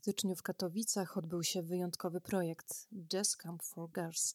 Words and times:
styczniu 0.00 0.34
w 0.36 0.42
Katowicach 0.42 1.16
odbył 1.16 1.42
się 1.42 1.62
wyjątkowy 1.62 2.20
projekt 2.20 2.88
Jazz 3.08 3.36
Camp 3.36 3.62
for 3.62 3.90
Girls. 3.92 4.34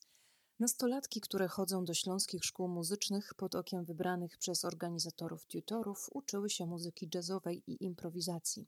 Nastolatki, 0.59 1.21
które 1.21 1.47
chodzą 1.47 1.85
do 1.85 1.93
śląskich 1.93 2.43
szkół 2.43 2.67
muzycznych 2.67 3.33
pod 3.33 3.55
okiem 3.55 3.85
wybranych 3.85 4.37
przez 4.37 4.65
organizatorów 4.65 5.45
tutorów, 5.45 6.09
uczyły 6.13 6.49
się 6.49 6.65
muzyki 6.65 7.09
jazzowej 7.13 7.63
i 7.67 7.83
improwizacji. 7.83 8.67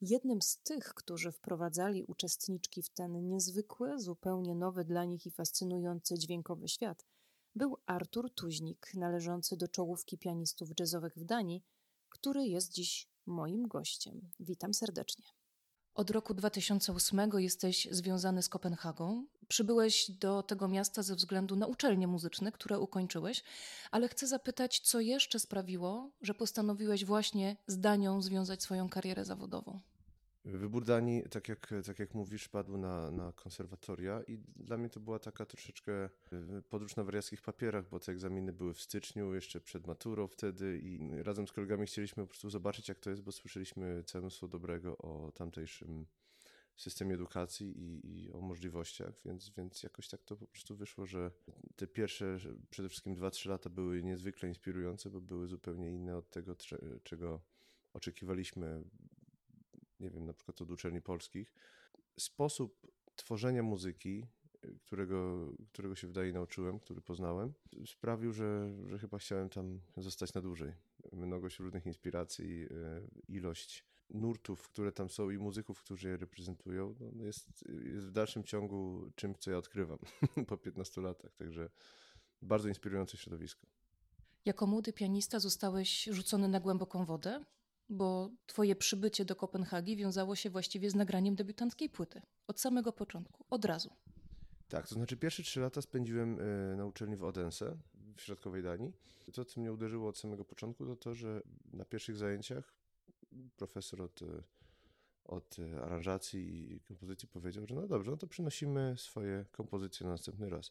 Jednym 0.00 0.42
z 0.42 0.56
tych, 0.56 0.94
którzy 0.94 1.32
wprowadzali 1.32 2.04
uczestniczki 2.04 2.82
w 2.82 2.90
ten 2.90 3.28
niezwykły, 3.28 3.98
zupełnie 3.98 4.54
nowy 4.54 4.84
dla 4.84 5.04
nich 5.04 5.26
i 5.26 5.30
fascynujący 5.30 6.18
dźwiękowy 6.18 6.68
świat, 6.68 7.04
był 7.54 7.76
Artur 7.86 8.34
Tuźnik, 8.34 8.90
należący 8.94 9.56
do 9.56 9.68
czołówki 9.68 10.18
pianistów 10.18 10.70
jazzowych 10.80 11.18
w 11.18 11.24
Danii, 11.24 11.64
który 12.08 12.46
jest 12.46 12.72
dziś 12.72 13.08
moim 13.26 13.68
gościem. 13.68 14.30
Witam 14.40 14.74
serdecznie. 14.74 15.37
Od 15.98 16.10
roku 16.10 16.34
2008 16.34 17.30
jesteś 17.38 17.88
związany 17.90 18.42
z 18.42 18.48
Kopenhagą. 18.48 19.26
Przybyłeś 19.48 20.10
do 20.10 20.42
tego 20.42 20.68
miasta 20.68 21.02
ze 21.02 21.14
względu 21.14 21.56
na 21.56 21.66
uczelnie 21.66 22.06
muzyczne, 22.06 22.52
które 22.52 22.78
ukończyłeś, 22.78 23.42
ale 23.90 24.08
chcę 24.08 24.26
zapytać, 24.26 24.80
co 24.80 25.00
jeszcze 25.00 25.38
sprawiło, 25.38 26.10
że 26.22 26.34
postanowiłeś 26.34 27.04
właśnie 27.04 27.56
z 27.66 27.80
Danią 27.80 28.22
związać 28.22 28.62
swoją 28.62 28.88
karierę 28.88 29.24
zawodową? 29.24 29.80
Wybór 30.56 30.84
Danii, 30.84 31.22
tak 31.30 31.48
jak, 31.48 31.74
tak 31.86 31.98
jak 31.98 32.14
mówisz, 32.14 32.48
padł 32.48 32.78
na, 32.78 33.10
na 33.10 33.32
konserwatoria 33.32 34.22
i 34.22 34.38
dla 34.56 34.76
mnie 34.76 34.88
to 34.88 35.00
była 35.00 35.18
taka 35.18 35.46
troszeczkę 35.46 36.08
y, 36.32 36.62
podróż 36.68 36.96
na 36.96 37.04
wariackich 37.04 37.42
papierach, 37.42 37.88
bo 37.88 38.00
te 38.00 38.12
egzaminy 38.12 38.52
były 38.52 38.74
w 38.74 38.80
styczniu, 38.80 39.34
jeszcze 39.34 39.60
przed 39.60 39.86
maturą 39.86 40.28
wtedy 40.28 40.78
i 40.82 41.22
razem 41.22 41.48
z 41.48 41.52
kolegami 41.52 41.86
chcieliśmy 41.86 42.22
po 42.22 42.26
prostu 42.26 42.50
zobaczyć, 42.50 42.88
jak 42.88 42.98
to 42.98 43.10
jest, 43.10 43.22
bo 43.22 43.32
słyszeliśmy 43.32 44.04
całe 44.04 44.22
mnóstwo 44.22 44.48
dobrego 44.48 44.98
o 44.98 45.32
tamtejszym 45.32 46.06
systemie 46.76 47.14
edukacji 47.14 47.82
i, 47.82 48.24
i, 48.24 48.32
o 48.32 48.40
możliwościach, 48.40 49.14
więc, 49.24 49.50
więc 49.56 49.82
jakoś 49.82 50.08
tak 50.08 50.24
to 50.24 50.36
po 50.36 50.46
prostu 50.46 50.76
wyszło, 50.76 51.06
że 51.06 51.30
te 51.76 51.86
pierwsze, 51.86 52.38
przede 52.70 52.88
wszystkim 52.88 53.16
2-3 53.16 53.48
lata 53.48 53.70
były 53.70 54.02
niezwykle 54.02 54.48
inspirujące, 54.48 55.10
bo 55.10 55.20
były 55.20 55.46
zupełnie 55.46 55.92
inne 55.92 56.16
od 56.16 56.30
tego, 56.30 56.56
czego 57.02 57.40
oczekiwaliśmy 57.92 58.84
nie 60.00 60.10
wiem, 60.10 60.24
na 60.24 60.32
przykład 60.32 60.62
od 60.62 60.70
uczelni 60.70 61.02
polskich, 61.02 61.52
sposób 62.18 62.86
tworzenia 63.16 63.62
muzyki, 63.62 64.26
którego, 64.82 65.48
którego 65.72 65.94
się 65.94 66.06
wydaje 66.06 66.32
nauczyłem, 66.32 66.80
który 66.80 67.00
poznałem, 67.00 67.52
sprawił, 67.86 68.32
że, 68.32 68.74
że 68.86 68.98
chyba 68.98 69.18
chciałem 69.18 69.48
tam 69.48 69.80
zostać 69.96 70.34
na 70.34 70.40
dłużej. 70.40 70.72
Mnogość 71.12 71.58
różnych 71.58 71.86
inspiracji, 71.86 72.62
e, 72.62 73.00
ilość 73.28 73.84
nurtów, 74.10 74.68
które 74.68 74.92
tam 74.92 75.10
są 75.10 75.30
i 75.30 75.38
muzyków, 75.38 75.82
którzy 75.82 76.08
je 76.08 76.16
reprezentują, 76.16 76.94
no 77.12 77.24
jest, 77.24 77.64
jest 77.84 78.06
w 78.06 78.10
dalszym 78.10 78.44
ciągu 78.44 79.10
czymś, 79.14 79.38
co 79.38 79.50
ja 79.50 79.58
odkrywam 79.58 79.98
po 80.48 80.56
15 80.56 81.00
latach, 81.00 81.34
także 81.34 81.70
bardzo 82.42 82.68
inspirujące 82.68 83.16
środowisko. 83.16 83.66
Jako 84.44 84.66
młody 84.66 84.92
pianista 84.92 85.40
zostałeś 85.40 86.04
rzucony 86.04 86.48
na 86.48 86.60
głęboką 86.60 87.04
wodę 87.04 87.44
bo 87.88 88.30
twoje 88.46 88.76
przybycie 88.76 89.24
do 89.24 89.36
Kopenhagi 89.36 89.96
wiązało 89.96 90.36
się 90.36 90.50
właściwie 90.50 90.90
z 90.90 90.94
nagraniem 90.94 91.34
debiutanckiej 91.34 91.88
płyty. 91.88 92.22
Od 92.46 92.60
samego 92.60 92.92
początku, 92.92 93.44
od 93.50 93.64
razu. 93.64 93.90
Tak, 94.68 94.88
to 94.88 94.94
znaczy 94.94 95.16
pierwsze 95.16 95.42
trzy 95.42 95.60
lata 95.60 95.82
spędziłem 95.82 96.38
e, 96.40 96.76
na 96.76 96.86
uczelni 96.86 97.16
w 97.16 97.24
Odense, 97.24 97.76
w 98.16 98.20
środkowej 98.20 98.62
Danii. 98.62 98.92
To, 99.32 99.44
co 99.44 99.60
mnie 99.60 99.72
uderzyło 99.72 100.08
od 100.08 100.18
samego 100.18 100.44
początku, 100.44 100.86
to 100.86 100.96
to, 100.96 101.14
że 101.14 101.42
na 101.72 101.84
pierwszych 101.84 102.16
zajęciach 102.16 102.74
profesor 103.56 104.02
od, 104.02 104.20
od 105.24 105.56
aranżacji 105.82 106.72
i 106.74 106.80
kompozycji 106.80 107.28
powiedział, 107.28 107.66
że 107.66 107.74
no 107.74 107.86
dobrze, 107.86 108.10
no 108.10 108.16
to 108.16 108.26
przynosimy 108.26 108.94
swoje 108.98 109.44
kompozycje 109.52 110.06
na 110.06 110.12
następny 110.12 110.50
raz. 110.50 110.70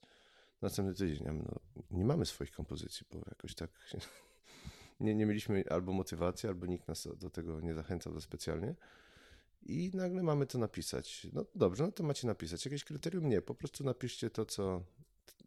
Następny 0.61 0.95
tydzień. 0.95 1.25
Ja 1.25 1.33
no, 1.33 1.43
nie 1.91 2.05
mamy 2.05 2.25
swoich 2.25 2.51
kompozycji, 2.51 3.05
bo 3.11 3.17
jakoś 3.29 3.55
tak 3.55 3.71
nie, 4.99 5.15
nie 5.15 5.25
mieliśmy 5.25 5.63
albo 5.69 5.93
motywacji, 5.93 6.49
albo 6.49 6.65
nikt 6.65 6.87
nas 6.87 7.07
do 7.17 7.29
tego 7.29 7.61
nie 7.61 7.73
zachęcał 7.73 8.13
za 8.13 8.21
specjalnie. 8.21 8.75
I 9.63 9.91
nagle 9.93 10.23
mamy 10.23 10.47
to 10.47 10.57
napisać. 10.57 11.27
No 11.33 11.45
dobrze, 11.55 11.83
no 11.83 11.91
to 11.91 12.03
macie 12.03 12.27
napisać. 12.27 12.65
Jakieś 12.65 12.83
kryterium? 12.83 13.29
Nie, 13.29 13.41
po 13.41 13.55
prostu 13.55 13.83
napiszcie 13.83 14.29
to, 14.29 14.45
co, 14.45 14.83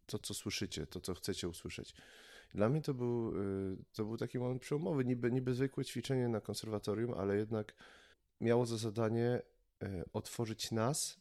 to, 0.07 0.19
co 0.19 0.35
słyszycie, 0.35 0.87
to, 0.87 1.01
co 1.01 1.15
chcecie 1.15 1.49
usłyszeć. 1.49 1.95
Dla 2.55 2.69
mnie 2.69 2.83
to 2.83 2.95
był, 2.95 3.43
y, 3.73 3.77
to 3.93 4.05
był 4.05 4.17
taki 4.17 4.39
moment 4.39 4.63
przełomowy, 4.63 5.05
niby, 5.05 5.31
niby 5.31 5.55
zwykłe 5.55 5.85
ćwiczenie 5.85 6.29
na 6.29 6.41
konserwatorium, 6.41 7.15
ale 7.15 7.37
jednak 7.37 7.75
miało 8.41 8.67
za 8.67 8.77
zadanie 8.77 9.43
y, 9.83 10.05
otworzyć 10.13 10.71
nas 10.71 11.21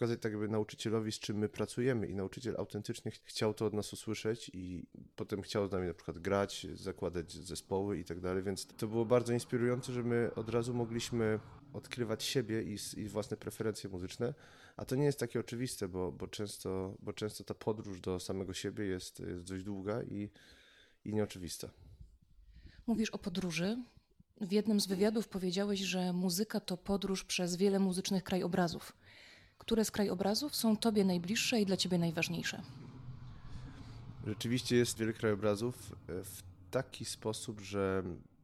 pokazać 0.00 0.20
tak 0.20 0.32
jakby 0.32 0.48
nauczycielowi, 0.48 1.12
z 1.12 1.18
czym 1.18 1.38
my 1.38 1.48
pracujemy 1.48 2.06
i 2.06 2.14
nauczyciel 2.14 2.54
autentycznie 2.58 3.12
chciał 3.24 3.54
to 3.54 3.66
od 3.66 3.74
nas 3.74 3.92
usłyszeć 3.92 4.50
i 4.54 4.86
potem 5.16 5.42
chciał 5.42 5.68
z 5.68 5.72
nami 5.72 5.86
na 5.86 5.94
przykład 5.94 6.18
grać, 6.18 6.66
zakładać 6.74 7.32
zespoły 7.32 7.98
i 7.98 8.04
tak 8.04 8.20
dalej, 8.20 8.42
więc 8.42 8.66
to 8.66 8.88
było 8.88 9.04
bardzo 9.04 9.32
inspirujące, 9.32 9.92
że 9.92 10.02
my 10.02 10.30
od 10.34 10.48
razu 10.48 10.74
mogliśmy 10.74 11.40
odkrywać 11.72 12.22
siebie 12.22 12.62
i, 12.62 12.76
i 12.96 13.08
własne 13.08 13.36
preferencje 13.36 13.90
muzyczne, 13.90 14.34
a 14.76 14.84
to 14.84 14.96
nie 14.96 15.04
jest 15.04 15.18
takie 15.18 15.40
oczywiste, 15.40 15.88
bo, 15.88 16.12
bo, 16.12 16.28
często, 16.28 16.94
bo 17.00 17.12
często 17.12 17.44
ta 17.44 17.54
podróż 17.54 18.00
do 18.00 18.20
samego 18.20 18.54
siebie 18.54 18.84
jest, 18.84 19.20
jest 19.20 19.44
dość 19.44 19.64
długa 19.64 20.02
i, 20.02 20.30
i 21.04 21.14
nieoczywista. 21.14 21.70
Mówisz 22.86 23.10
o 23.10 23.18
podróży. 23.18 23.76
W 24.40 24.52
jednym 24.52 24.80
z 24.80 24.86
wywiadów 24.86 25.28
powiedziałeś, 25.28 25.80
że 25.80 26.12
muzyka 26.12 26.60
to 26.60 26.76
podróż 26.76 27.24
przez 27.24 27.56
wiele 27.56 27.78
muzycznych 27.78 28.24
krajobrazów. 28.24 28.92
Które 29.60 29.84
z 29.84 29.90
krajobrazów 29.90 30.56
są 30.56 30.76
Tobie 30.76 31.04
najbliższe 31.04 31.60
i 31.60 31.66
dla 31.66 31.76
Ciebie 31.76 31.98
najważniejsze? 31.98 32.62
Rzeczywiście 34.26 34.76
jest 34.76 34.98
wiele 34.98 35.12
krajobrazów 35.12 35.92
e, 35.92 36.24
w 36.24 36.42
taki 36.70 37.04
sposób, 37.04 37.60
że 37.60 38.02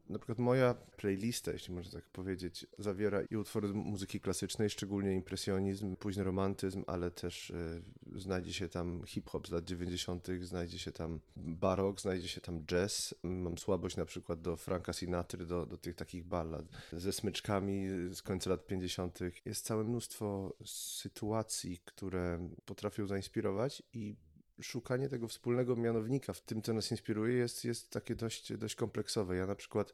na 0.08 0.18
przykład 0.18 0.38
moja 0.38 0.74
playlista, 0.74 1.52
jeśli 1.52 1.74
można 1.74 1.92
tak 1.92 2.08
powiedzieć, 2.08 2.66
zawiera 2.78 3.22
i 3.22 3.36
utwory 3.36 3.68
muzyki 3.68 4.20
klasycznej, 4.20 4.70
szczególnie 4.70 5.14
impresjonizm, 5.14 5.96
późny 5.96 6.24
romantyzm, 6.24 6.84
ale 6.86 7.10
też 7.10 7.50
y, 7.50 7.82
znajdzie 8.14 8.52
się 8.52 8.68
tam 8.68 9.02
hip-hop 9.06 9.48
z 9.48 9.50
lat 9.50 9.64
90., 9.64 10.28
znajdzie 10.42 10.78
się 10.78 10.92
tam 10.92 11.20
barok, 11.36 12.00
znajdzie 12.00 12.28
się 12.28 12.40
tam 12.40 12.64
jazz. 12.64 13.14
Mam 13.22 13.58
słabość 13.58 13.96
na 13.96 14.04
przykład 14.04 14.40
do 14.40 14.56
Franka 14.56 14.92
Sinatry, 14.92 15.46
do, 15.46 15.66
do 15.66 15.76
tych 15.76 15.94
takich 15.94 16.24
ballad 16.24 16.64
ze 16.92 17.12
smyczkami 17.12 17.86
z 18.10 18.22
końca 18.22 18.50
lat 18.50 18.66
50. 18.66 19.18
Jest 19.44 19.64
całe 19.64 19.84
mnóstwo 19.84 20.56
sytuacji, 20.66 21.78
które 21.84 22.48
potrafią 22.64 23.06
zainspirować 23.06 23.82
i 23.92 24.16
szukanie 24.62 25.08
tego 25.08 25.28
wspólnego 25.28 25.76
mianownika 25.76 26.32
w 26.32 26.40
tym, 26.40 26.62
co 26.62 26.72
nas 26.72 26.90
inspiruje, 26.90 27.34
jest, 27.34 27.64
jest 27.64 27.90
takie 27.90 28.14
dość, 28.14 28.56
dość 28.56 28.74
kompleksowe. 28.74 29.36
Ja 29.36 29.46
na 29.46 29.54
przykład 29.54 29.92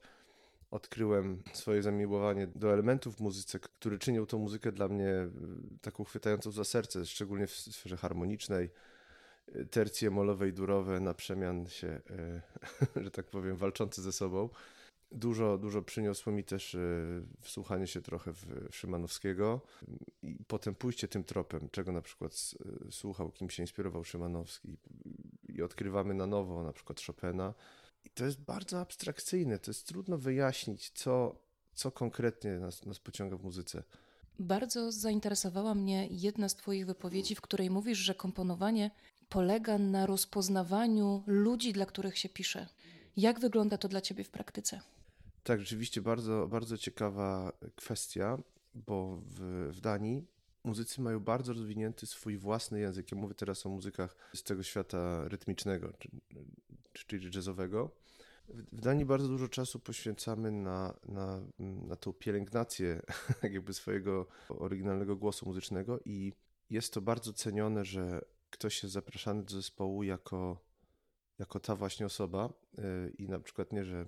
odkryłem 0.71 1.43
swoje 1.53 1.83
zamiłowanie 1.83 2.47
do 2.47 2.73
elementów 2.73 3.17
w 3.17 3.21
muzyce, 3.21 3.59
które 3.59 3.99
czynią 3.99 4.27
tą 4.27 4.39
muzykę 4.39 4.73
dla 4.73 4.89
mnie 4.89 5.09
e, 5.09 5.31
taką 5.81 6.05
chwytającą 6.05 6.51
za 6.51 6.65
serce, 6.65 7.07
szczególnie 7.07 7.47
w 7.47 7.51
sferze 7.51 7.97
harmonicznej. 7.97 8.71
E, 9.55 9.65
tercje 9.65 10.11
molowe 10.11 10.49
i 10.49 10.53
durowe 10.53 11.01
na 11.01 11.15
przemian 11.15 11.67
się, 11.67 12.01
e, 12.11 12.43
że 13.05 13.11
tak 13.11 13.27
powiem, 13.27 13.57
walczące 13.57 14.03
ze 14.03 14.13
sobą. 14.13 14.49
Dużo, 15.15 15.59
dużo 15.59 15.83
przyniosło 15.83 16.33
mi 16.33 16.45
też 16.45 16.77
wsłuchanie 17.41 17.87
się 17.87 18.03
trochę 18.03 18.33
w 18.33 18.47
Szymanowskiego 18.71 19.61
i 20.23 20.45
potem 20.45 20.75
pójście 20.75 21.09
tym 21.09 21.25
tropem, 21.25 21.69
czego 21.71 21.93
na 21.93 22.03
przykład 22.03 22.55
słuchał, 22.91 23.31
kim 23.33 23.51
się 23.51 23.63
inspirował 23.63 24.05
Szymanowski 24.05 24.79
i 25.49 25.63
odkrywamy 25.63 26.15
na 26.15 26.27
nowo 26.27 26.63
na 26.63 26.73
przykład 26.73 27.01
Chopina. 27.01 27.55
I 28.05 28.11
to 28.11 28.25
jest 28.25 28.41
bardzo 28.41 28.81
abstrakcyjne, 28.81 29.59
to 29.59 29.71
jest 29.71 29.87
trudno 29.87 30.19
wyjaśnić, 30.19 30.91
co, 30.91 31.37
co 31.75 31.91
konkretnie 31.91 32.59
nas, 32.59 32.87
nas 32.87 32.99
pociąga 32.99 33.37
w 33.37 33.43
muzyce. 33.45 33.83
Bardzo 34.39 34.93
zainteresowała 34.93 35.75
mnie 35.75 36.09
jedna 36.11 36.49
z 36.49 36.57
Twoich 36.57 36.87
wypowiedzi, 36.87 37.35
w 37.35 37.41
której 37.41 37.71
mówisz, 37.71 37.99
że 37.99 38.15
komponowanie 38.15 38.91
polega 39.29 39.79
na 39.79 40.07
rozpoznawaniu 40.07 41.23
ludzi, 41.27 41.73
dla 41.73 41.87
których 41.87 42.19
się 42.19 42.29
pisze. 42.29 42.69
Jak 43.17 43.41
wygląda 43.41 43.79
to 43.79 43.89
dla 43.89 44.01
Ciebie 44.01 44.25
w 44.25 44.31
praktyce? 44.31 44.81
Tak, 45.43 45.61
rzeczywiście 45.61 46.03
bardzo, 46.03 46.49
bardzo 46.49 46.79
ciekawa 46.79 47.53
kwestia, 47.77 48.39
bo 48.75 49.23
w, 49.27 49.71
w 49.73 49.81
Danii 49.81 50.27
muzycy 50.65 51.01
mają 51.01 51.21
bardzo 51.21 51.53
rozwinięty 51.53 52.07
swój 52.07 52.37
własny 52.39 52.81
język. 52.81 53.13
Ja 53.13 53.19
mówię 53.19 53.35
teraz 53.35 53.67
o 53.67 53.69
muzykach 53.69 54.17
z 54.35 54.43
tego 54.43 54.63
świata 54.63 55.29
rytmicznego, 55.29 55.93
czyli 56.93 57.31
jazzowego. 57.35 57.91
W 58.49 58.81
Danii 58.81 59.05
bardzo 59.05 59.29
dużo 59.29 59.49
czasu 59.49 59.79
poświęcamy 59.79 60.51
na, 60.51 60.95
na, 61.09 61.41
na 61.59 61.97
tą 61.97 62.13
pielęgnację 62.13 63.03
jakby 63.43 63.75
swojego 63.75 64.27
oryginalnego 64.49 65.17
głosu 65.17 65.47
muzycznego 65.47 66.01
i 66.05 66.33
jest 66.71 66.95
to 66.95 67.01
bardzo 67.01 67.33
cenione, 67.33 67.85
że 67.85 68.21
ktoś 68.51 68.83
jest 68.83 68.93
zapraszany 68.93 69.43
do 69.43 69.51
zespołu 69.51 70.03
jako, 70.03 70.59
jako 71.39 71.61
ta 71.61 71.77
właśnie 71.77 72.07
osoba 72.07 72.53
y, 72.79 73.13
i 73.19 73.29
na 73.29 73.41
przykład 73.41 73.73
nie, 73.73 73.85
że 73.85 74.07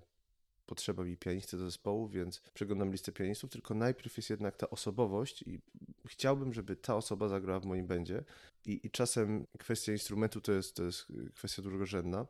potrzeba 0.66 1.04
mi 1.04 1.16
pianisty 1.16 1.56
do 1.56 1.64
zespołu, 1.64 2.08
więc 2.08 2.40
przeglądam 2.54 2.92
listę 2.92 3.12
pianistów, 3.12 3.50
tylko 3.50 3.74
najpierw 3.74 4.16
jest 4.16 4.30
jednak 4.30 4.56
ta 4.56 4.70
osobowość 4.70 5.42
i 5.42 5.60
chciałbym, 6.06 6.52
żeby 6.52 6.76
ta 6.76 6.96
osoba 6.96 7.28
zagrała 7.28 7.60
w 7.60 7.64
moim 7.64 7.86
będzie 7.86 8.24
i, 8.64 8.86
i 8.86 8.90
czasem 8.90 9.46
kwestia 9.58 9.92
instrumentu 9.92 10.40
to 10.40 10.52
jest, 10.52 10.76
to 10.76 10.82
jest 10.82 11.06
kwestia 11.34 11.62
drugorzędna. 11.62 12.26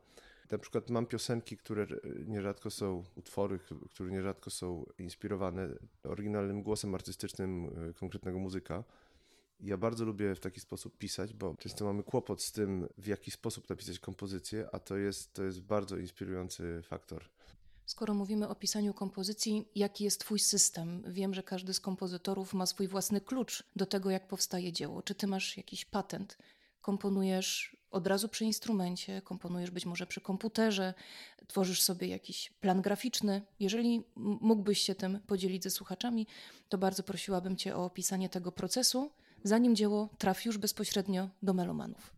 Na 0.51 0.57
przykład 0.57 0.89
mam 0.89 1.05
piosenki, 1.05 1.57
które 1.57 1.87
nierzadko 2.25 2.71
są, 2.71 3.03
utwory, 3.15 3.59
które 3.89 4.11
nierzadko 4.11 4.49
są 4.49 4.85
inspirowane 4.97 5.69
oryginalnym 6.03 6.63
głosem 6.63 6.95
artystycznym 6.95 7.65
e, 7.89 7.93
konkretnego 7.93 8.39
muzyka. 8.39 8.83
Ja 9.59 9.77
bardzo 9.77 10.05
lubię 10.05 10.35
w 10.35 10.39
taki 10.39 10.59
sposób 10.59 10.97
pisać, 10.97 11.33
bo 11.33 11.55
często 11.55 11.85
mamy 11.85 12.03
kłopot 12.03 12.41
z 12.41 12.51
tym, 12.51 12.87
w 12.97 13.07
jaki 13.07 13.31
sposób 13.31 13.69
napisać 13.69 13.99
kompozycję, 13.99 14.67
a 14.71 14.79
to 14.79 14.97
jest, 14.97 15.33
to 15.33 15.43
jest 15.43 15.61
bardzo 15.61 15.97
inspirujący 15.97 16.81
faktor. 16.83 17.29
Skoro 17.85 18.13
mówimy 18.13 18.47
o 18.47 18.55
pisaniu 18.55 18.93
kompozycji, 18.93 19.69
jaki 19.75 20.03
jest 20.03 20.19
Twój 20.19 20.39
system? 20.39 21.03
Wiem, 21.07 21.33
że 21.33 21.43
każdy 21.43 21.73
z 21.73 21.79
kompozytorów 21.79 22.53
ma 22.53 22.65
swój 22.65 22.87
własny 22.87 23.21
klucz 23.21 23.63
do 23.75 23.85
tego, 23.85 24.09
jak 24.09 24.27
powstaje 24.27 24.73
dzieło. 24.73 25.01
Czy 25.01 25.15
Ty 25.15 25.27
masz 25.27 25.57
jakiś 25.57 25.85
patent? 25.85 26.37
Komponujesz 26.81 27.77
od 27.91 28.07
razu 28.07 28.29
przy 28.29 28.45
instrumencie, 28.45 29.21
komponujesz 29.21 29.71
być 29.71 29.85
może 29.85 30.07
przy 30.07 30.21
komputerze, 30.21 30.93
tworzysz 31.47 31.81
sobie 31.81 32.07
jakiś 32.07 32.53
plan 32.59 32.81
graficzny. 32.81 33.41
Jeżeli 33.59 34.03
mógłbyś 34.15 34.81
się 34.81 34.95
tym 34.95 35.19
podzielić 35.27 35.63
ze 35.63 35.69
słuchaczami, 35.69 36.27
to 36.69 36.77
bardzo 36.77 37.03
prosiłabym 37.03 37.57
Cię 37.57 37.75
o 37.75 37.85
opisanie 37.85 38.29
tego 38.29 38.51
procesu, 38.51 39.11
zanim 39.43 39.75
dzieło 39.75 40.09
trafi 40.17 40.49
już 40.49 40.57
bezpośrednio 40.57 41.29
do 41.43 41.53
melomanów. 41.53 42.13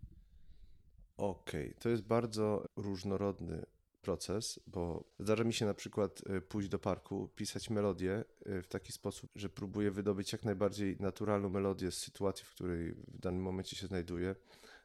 Okej, 1.17 1.69
okay. 1.69 1.81
to 1.81 1.89
jest 1.89 2.03
bardzo 2.03 2.65
różnorodny 2.75 3.65
proces, 4.07 4.59
bo 4.67 5.03
zdarza 5.19 5.43
mi 5.43 5.53
się 5.53 5.65
na 5.65 5.73
przykład 5.73 6.21
y, 6.37 6.41
pójść 6.41 6.69
do 6.69 6.79
parku, 6.79 7.29
pisać 7.35 7.69
melodię 7.69 8.23
y, 8.47 8.61
w 8.61 8.67
taki 8.67 8.91
sposób, 8.91 9.31
że 9.35 9.49
próbuję 9.49 9.91
wydobyć 9.91 10.31
jak 10.31 10.45
najbardziej 10.45 10.97
naturalną 10.99 11.49
melodię 11.49 11.91
z 11.91 11.97
sytuacji, 11.97 12.45
w 12.45 12.49
której 12.49 12.91
w 12.93 13.19
danym 13.19 13.41
momencie 13.41 13.75
się 13.75 13.87
znajduję. 13.87 14.35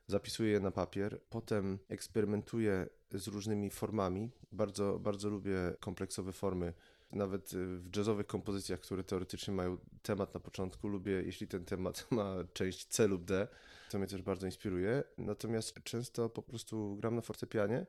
Zapisuję 0.06 0.52
je 0.52 0.60
na 0.60 0.70
papier, 0.70 1.20
potem 1.30 1.78
eksperymentuję 1.88 2.88
z 3.12 3.26
różnymi 3.26 3.70
formami. 3.70 4.30
Bardzo, 4.52 4.98
bardzo 4.98 5.28
lubię 5.28 5.56
kompleksowe 5.80 6.32
formy. 6.32 6.72
Nawet 7.12 7.52
y, 7.52 7.78
w 7.78 7.96
jazzowych 7.96 8.26
kompozycjach, 8.26 8.80
które 8.80 9.04
teoretycznie 9.04 9.54
mają 9.54 9.78
temat 10.02 10.34
na 10.34 10.40
początku, 10.40 10.88
lubię, 10.88 11.12
jeśli 11.12 11.48
ten 11.48 11.64
temat 11.64 12.06
ma 12.10 12.34
część 12.52 12.86
C 12.86 13.06
lub 13.06 13.24
D. 13.24 13.48
To 13.90 13.98
mnie 13.98 14.06
też 14.06 14.22
bardzo 14.22 14.46
inspiruje. 14.46 15.02
Natomiast 15.18 15.74
często 15.84 16.28
po 16.28 16.42
prostu 16.42 16.96
gram 16.96 17.14
na 17.14 17.20
fortepianie 17.20 17.86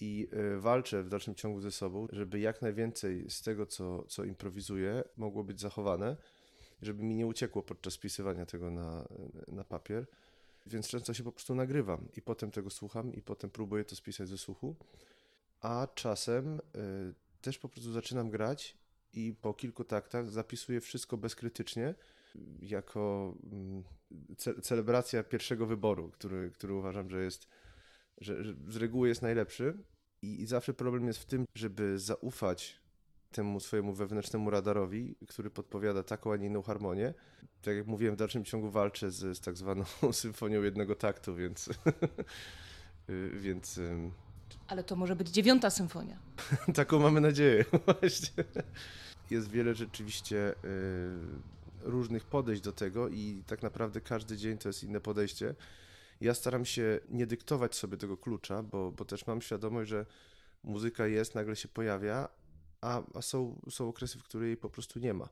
i 0.00 0.28
e, 0.32 0.58
walczę 0.58 1.02
w 1.02 1.08
dalszym 1.08 1.34
ciągu 1.34 1.60
ze 1.60 1.70
sobą, 1.70 2.06
żeby 2.12 2.40
jak 2.40 2.62
najwięcej 2.62 3.30
z 3.30 3.42
tego, 3.42 3.66
co, 3.66 4.04
co 4.08 4.24
improwizuję, 4.24 5.04
mogło 5.16 5.44
być 5.44 5.60
zachowane, 5.60 6.16
żeby 6.82 7.02
mi 7.02 7.14
nie 7.14 7.26
uciekło 7.26 7.62
podczas 7.62 7.92
spisywania 7.92 8.46
tego 8.46 8.70
na, 8.70 9.08
na 9.48 9.64
papier. 9.64 10.06
Więc 10.66 10.88
często 10.88 11.14
się 11.14 11.24
po 11.24 11.32
prostu 11.32 11.54
nagrywam 11.54 12.08
i 12.16 12.22
potem 12.22 12.50
tego 12.50 12.70
słucham 12.70 13.14
i 13.14 13.22
potem 13.22 13.50
próbuję 13.50 13.84
to 13.84 13.96
spisać 13.96 14.28
ze 14.28 14.38
słuchu. 14.38 14.76
A 15.60 15.88
czasem 15.94 16.58
y, 16.58 16.60
też 17.40 17.58
po 17.58 17.68
prostu 17.68 17.92
zaczynam 17.92 18.30
grać 18.30 18.76
i 19.12 19.34
po 19.40 19.54
kilku 19.54 19.84
taktach 19.84 20.30
zapisuję 20.30 20.80
wszystko 20.80 21.16
bezkrytycznie 21.16 21.94
jako 22.60 23.34
y, 24.32 24.36
ce 24.36 24.60
celebracja 24.60 25.22
pierwszego 25.22 25.66
wyboru, 25.66 26.10
który, 26.10 26.50
który 26.50 26.74
uważam, 26.74 27.10
że 27.10 27.24
jest 27.24 27.48
że, 28.20 28.44
że 28.44 28.54
z 28.68 28.76
reguły 28.76 29.08
jest 29.08 29.22
najlepszy 29.22 29.78
i, 30.22 30.42
i 30.42 30.46
zawsze 30.46 30.74
problem 30.74 31.06
jest 31.06 31.18
w 31.18 31.24
tym, 31.24 31.44
żeby 31.54 31.98
zaufać 31.98 32.80
temu 33.32 33.60
swojemu 33.60 33.92
wewnętrznemu 33.92 34.50
radarowi, 34.50 35.16
który 35.28 35.50
podpowiada 35.50 36.02
taką, 36.02 36.32
a 36.32 36.36
nie 36.36 36.46
inną 36.46 36.62
harmonię. 36.62 37.14
Tak 37.62 37.76
jak 37.76 37.86
mówiłem, 37.86 38.14
w 38.14 38.18
dalszym 38.18 38.44
ciągu 38.44 38.70
walczę 38.70 39.10
z, 39.10 39.38
z 39.38 39.40
tak 39.40 39.56
zwaną 39.56 39.84
symfonią 40.12 40.62
jednego 40.62 40.94
taktu, 40.94 41.34
więc... 41.34 41.68
więc 43.40 43.80
Ale 44.66 44.84
to 44.84 44.96
może 44.96 45.16
być 45.16 45.28
dziewiąta 45.28 45.70
symfonia. 45.70 46.18
Taką 46.74 46.98
mamy 46.98 47.20
nadzieję, 47.20 47.64
właśnie. 47.86 48.44
Jest 49.30 49.50
wiele 49.50 49.74
rzeczywiście 49.74 50.52
y, 50.52 50.54
różnych 51.82 52.24
podejść 52.24 52.62
do 52.62 52.72
tego 52.72 53.08
i 53.08 53.42
tak 53.46 53.62
naprawdę 53.62 54.00
każdy 54.00 54.36
dzień 54.36 54.58
to 54.58 54.68
jest 54.68 54.84
inne 54.84 55.00
podejście. 55.00 55.54
Ja 56.20 56.34
staram 56.34 56.64
się 56.64 57.00
nie 57.08 57.26
dyktować 57.26 57.74
sobie 57.74 57.96
tego 57.96 58.16
klucza, 58.16 58.62
bo, 58.62 58.92
bo 58.92 59.04
też 59.04 59.26
mam 59.26 59.42
świadomość, 59.42 59.90
że 59.90 60.06
muzyka 60.62 61.06
jest, 61.06 61.34
nagle 61.34 61.56
się 61.56 61.68
pojawia, 61.68 62.28
a, 62.80 63.02
a 63.14 63.22
są, 63.22 63.60
są 63.70 63.88
okresy, 63.88 64.18
w 64.18 64.22
których 64.22 64.46
jej 64.46 64.56
po 64.56 64.70
prostu 64.70 64.98
nie 64.98 65.14
ma. 65.14 65.28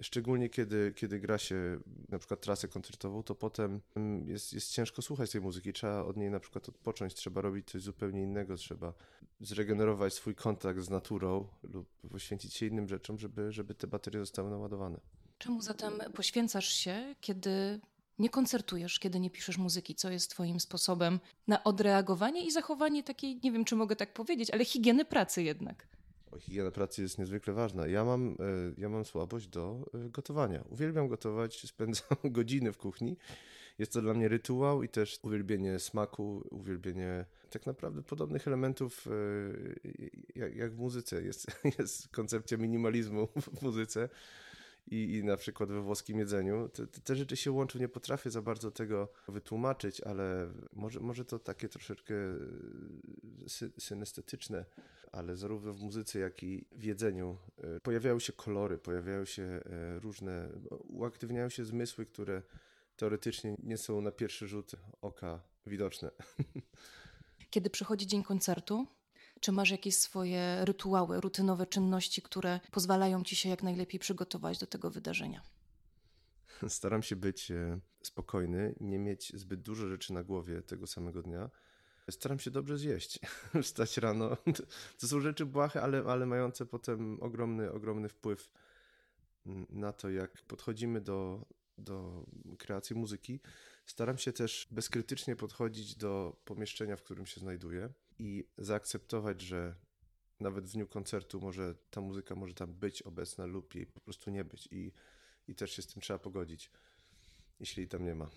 Szczególnie 0.00 0.48
kiedy, 0.48 0.92
kiedy 0.96 1.20
gra 1.20 1.38
się 1.38 1.80
na 2.08 2.18
przykład 2.18 2.40
trasę 2.40 2.68
koncertową, 2.68 3.22
to 3.22 3.34
potem 3.34 3.80
jest, 4.24 4.52
jest 4.52 4.72
ciężko 4.72 5.02
słuchać 5.02 5.30
tej 5.30 5.40
muzyki. 5.40 5.72
Trzeba 5.72 6.02
od 6.02 6.16
niej 6.16 6.30
na 6.30 6.40
przykład 6.40 6.68
odpocząć, 6.68 7.14
trzeba 7.14 7.40
robić 7.40 7.70
coś 7.70 7.82
zupełnie 7.82 8.22
innego, 8.22 8.56
trzeba 8.56 8.94
zregenerować 9.40 10.14
swój 10.14 10.34
kontakt 10.34 10.80
z 10.80 10.90
naturą 10.90 11.48
lub 11.62 11.88
poświęcić 12.10 12.54
się 12.54 12.66
innym 12.66 12.88
rzeczom, 12.88 13.18
żeby, 13.18 13.52
żeby 13.52 13.74
te 13.74 13.86
baterie 13.86 14.20
zostały 14.20 14.50
naładowane. 14.50 15.00
Czemu 15.38 15.62
zatem 15.62 15.92
poświęcasz 16.14 16.68
się, 16.68 17.14
kiedy 17.20 17.80
nie 18.18 18.30
koncertujesz, 18.30 18.98
kiedy 18.98 19.20
nie 19.20 19.30
piszesz 19.30 19.58
muzyki, 19.58 19.94
co 19.94 20.10
jest 20.10 20.30
Twoim 20.30 20.60
sposobem 20.60 21.20
na 21.46 21.64
odreagowanie 21.64 22.46
i 22.46 22.50
zachowanie 22.50 23.02
takiej, 23.02 23.40
nie 23.44 23.52
wiem 23.52 23.64
czy 23.64 23.76
mogę 23.76 23.96
tak 23.96 24.12
powiedzieć, 24.12 24.50
ale 24.50 24.64
higieny 24.64 25.04
pracy 25.04 25.42
jednak. 25.42 25.86
Higiena 26.38 26.70
pracy 26.70 27.02
jest 27.02 27.18
niezwykle 27.18 27.54
ważna. 27.54 27.86
Ja 27.86 28.04
mam, 28.04 28.30
e, 28.30 28.34
ja 28.78 28.88
mam 28.88 29.04
słabość 29.04 29.48
do 29.48 29.90
e, 29.94 30.08
gotowania. 30.08 30.64
Uwielbiam 30.70 31.08
gotować, 31.08 31.60
spędzam 31.68 32.18
godziny 32.24 32.72
w 32.72 32.78
kuchni. 32.78 33.16
Jest 33.78 33.92
to 33.92 34.02
dla 34.02 34.14
mnie 34.14 34.28
rytuał 34.28 34.82
i 34.82 34.88
też 34.88 35.18
uwielbienie 35.22 35.78
smaku, 35.78 36.48
uwielbienie 36.50 37.24
tak 37.50 37.66
naprawdę 37.66 38.02
podobnych 38.02 38.46
elementów 38.46 39.06
e, 40.34 40.48
jak 40.48 40.72
w 40.72 40.78
muzyce. 40.78 41.22
Jest, 41.22 41.46
jest 41.78 42.08
koncepcja 42.08 42.58
minimalizmu 42.58 43.28
w 43.36 43.62
muzyce 43.62 44.08
i, 44.90 45.16
i 45.16 45.24
na 45.24 45.36
przykład 45.36 45.68
we 45.68 45.82
włoskim 45.82 46.18
jedzeniu. 46.18 46.68
Te, 46.68 46.86
te, 46.86 47.16
rzeczy 47.16 47.36
się 47.36 47.52
łączą, 47.52 47.78
nie 47.78 47.88
potrafię 47.88 48.30
za 48.30 48.42
bardzo 48.42 48.70
tego 48.70 49.08
wytłumaczyć, 49.28 50.00
ale 50.00 50.52
może, 50.72 51.00
może 51.00 51.24
to 51.24 51.38
takie 51.38 51.68
troszeczkę 51.68 52.14
e, 52.14 53.48
sy, 53.48 53.72
synestetyczne, 53.78 54.64
ale 55.12 55.36
zarówno 55.36 55.72
w 55.72 55.80
muzyce, 55.80 56.18
jak 56.18 56.42
i 56.42 56.66
w 56.72 56.84
jedzeniu 56.84 57.38
e, 57.58 57.80
pojawiają 57.80 58.18
się 58.18 58.32
kolory, 58.32 58.78
pojawiają 58.78 59.24
się 59.24 59.42
e, 59.42 59.98
różne, 59.98 60.48
uaktywniają 60.70 61.48
się 61.48 61.64
zmysły, 61.64 62.06
które 62.06 62.42
teoretycznie 62.96 63.56
nie 63.62 63.76
są 63.76 64.00
na 64.00 64.12
pierwszy 64.12 64.48
rzut 64.48 64.72
oka 65.02 65.40
widoczne. 65.66 66.10
Kiedy 67.50 67.70
przychodzi 67.70 68.06
dzień 68.06 68.22
koncertu, 68.22 68.86
czy 69.40 69.52
masz 69.52 69.70
jakieś 69.70 69.96
swoje 69.96 70.64
rytuały, 70.64 71.20
rutynowe 71.20 71.66
czynności, 71.66 72.22
które 72.22 72.60
pozwalają 72.70 73.24
ci 73.24 73.36
się 73.36 73.48
jak 73.48 73.62
najlepiej 73.62 74.00
przygotować 74.00 74.58
do 74.58 74.66
tego 74.66 74.90
wydarzenia? 74.90 75.42
Staram 76.68 77.02
się 77.02 77.16
być 77.16 77.50
e, 77.50 77.80
spokojny, 78.02 78.74
nie 78.80 78.98
mieć 78.98 79.32
zbyt 79.36 79.62
dużo 79.62 79.88
rzeczy 79.88 80.12
na 80.12 80.24
głowie 80.24 80.62
tego 80.62 80.86
samego 80.86 81.22
dnia. 81.22 81.50
Staram 82.10 82.38
się 82.38 82.50
dobrze 82.50 82.78
zjeść, 82.78 83.18
wstać 83.62 83.96
rano. 83.96 84.36
To 84.98 85.08
są 85.08 85.20
rzeczy 85.20 85.46
błahe, 85.46 85.82
ale, 85.82 86.02
ale 86.06 86.26
mające 86.26 86.66
potem 86.66 87.22
ogromny, 87.22 87.72
ogromny 87.72 88.08
wpływ 88.08 88.50
na 89.70 89.92
to, 89.92 90.10
jak 90.10 90.42
podchodzimy 90.42 91.00
do, 91.00 91.46
do 91.78 92.26
kreacji 92.58 92.96
muzyki. 92.96 93.40
Staram 93.86 94.18
się 94.18 94.32
też 94.32 94.68
bezkrytycznie 94.70 95.36
podchodzić 95.36 95.96
do 95.96 96.40
pomieszczenia, 96.44 96.96
w 96.96 97.02
którym 97.02 97.26
się 97.26 97.40
znajduję 97.40 97.92
i 98.18 98.44
zaakceptować, 98.58 99.40
że 99.40 99.74
nawet 100.40 100.64
w 100.64 100.72
dniu 100.72 100.86
koncertu 100.86 101.40
może 101.40 101.74
ta 101.90 102.00
muzyka 102.00 102.34
może 102.34 102.54
tam 102.54 102.74
być 102.74 103.02
obecna 103.02 103.46
lub 103.46 103.74
jej 103.74 103.86
po 103.86 104.00
prostu 104.00 104.30
nie 104.30 104.44
być 104.44 104.68
i, 104.70 104.92
i 105.48 105.54
też 105.54 105.70
się 105.72 105.82
z 105.82 105.86
tym 105.86 106.02
trzeba 106.02 106.18
pogodzić, 106.18 106.70
jeśli 107.60 107.80
jej 107.80 107.88
tam 107.88 108.04
nie 108.04 108.14
ma. 108.14 108.30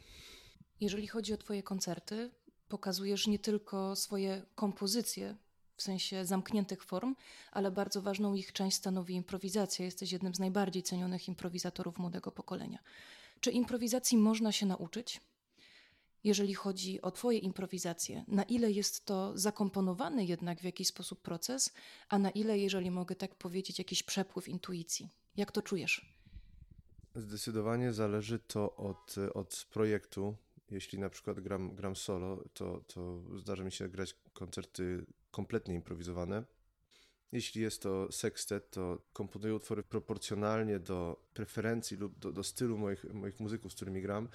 Jeżeli 0.79 1.07
chodzi 1.07 1.33
o 1.33 1.37
Twoje 1.37 1.63
koncerty, 1.63 2.31
pokazujesz 2.67 3.27
nie 3.27 3.39
tylko 3.39 3.95
swoje 3.95 4.45
kompozycje 4.55 5.37
w 5.75 5.81
sensie 5.81 6.25
zamkniętych 6.25 6.83
form, 6.83 7.15
ale 7.51 7.71
bardzo 7.71 8.01
ważną 8.01 8.33
ich 8.33 8.53
część 8.53 8.77
stanowi 8.77 9.15
improwizacja. 9.15 9.85
Jesteś 9.85 10.11
jednym 10.11 10.35
z 10.35 10.39
najbardziej 10.39 10.83
cenionych 10.83 11.27
improwizatorów 11.27 11.97
młodego 11.97 12.31
pokolenia. 12.31 12.79
Czy 13.39 13.51
improwizacji 13.51 14.17
można 14.17 14.51
się 14.51 14.65
nauczyć? 14.65 15.21
Jeżeli 16.23 16.53
chodzi 16.53 17.01
o 17.01 17.11
Twoje 17.11 17.37
improwizacje, 17.37 18.25
na 18.27 18.43
ile 18.43 18.71
jest 18.71 19.05
to 19.05 19.37
zakomponowany 19.37 20.25
jednak 20.25 20.59
w 20.59 20.63
jakiś 20.63 20.87
sposób 20.87 21.21
proces, 21.21 21.73
a 22.09 22.19
na 22.19 22.29
ile, 22.29 22.59
jeżeli 22.59 22.91
mogę 22.91 23.15
tak 23.15 23.35
powiedzieć, 23.35 23.79
jakiś 23.79 24.03
przepływ 24.03 24.47
intuicji? 24.47 25.09
Jak 25.37 25.51
to 25.51 25.61
czujesz? 25.61 26.21
Zdecydowanie 27.15 27.93
zależy 27.93 28.39
to 28.39 28.75
od, 28.75 29.15
od 29.33 29.65
projektu. 29.71 30.35
Jeśli 30.71 30.99
na 30.99 31.09
przykład 31.09 31.39
gram, 31.39 31.75
gram 31.75 31.95
solo, 31.95 32.43
to, 32.53 32.81
to 32.87 33.21
zdarza 33.37 33.63
mi 33.63 33.71
się 33.71 33.89
grać 33.89 34.15
koncerty 34.33 35.05
kompletnie 35.31 35.75
improwizowane. 35.75 36.43
Jeśli 37.31 37.61
jest 37.61 37.81
to 37.81 38.11
sextet, 38.11 38.71
to 38.71 39.01
komponuję 39.13 39.55
utwory 39.55 39.83
proporcjonalnie 39.83 40.79
do 40.79 41.25
preferencji 41.33 41.97
lub 41.97 42.19
do, 42.19 42.31
do 42.31 42.43
stylu 42.43 42.77
moich, 42.77 43.13
moich 43.13 43.39
muzyków, 43.39 43.71
z 43.71 43.75
którymi 43.75 44.01
gram, 44.01 44.29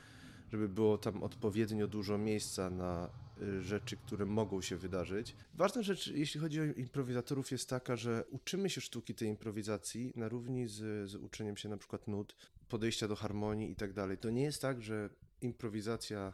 żeby 0.52 0.68
było 0.68 0.98
tam 0.98 1.22
odpowiednio 1.22 1.88
dużo 1.88 2.18
miejsca 2.18 2.70
na 2.70 3.10
y, 3.42 3.62
rzeczy, 3.62 3.96
które 3.96 4.26
mogą 4.26 4.60
się 4.60 4.76
wydarzyć. 4.76 5.36
Ważna 5.54 5.82
rzecz, 5.82 6.06
jeśli 6.06 6.40
chodzi 6.40 6.60
o 6.60 6.64
improwizatorów, 6.64 7.50
jest 7.50 7.68
taka, 7.68 7.96
że 7.96 8.24
uczymy 8.30 8.70
się 8.70 8.80
sztuki 8.80 9.14
tej 9.14 9.28
improwizacji 9.28 10.12
na 10.16 10.28
równi 10.28 10.68
z, 10.68 11.10
z 11.10 11.14
uczeniem 11.14 11.56
się 11.56 11.68
na 11.68 11.76
przykład 11.76 12.08
nut, 12.08 12.36
podejścia 12.68 13.08
do 13.08 13.16
harmonii 13.16 13.70
i 13.70 13.76
tak 13.76 13.92
dalej. 13.92 14.18
To 14.18 14.30
nie 14.30 14.42
jest 14.42 14.62
tak, 14.62 14.82
że 14.82 15.10
improwizacja 15.40 16.32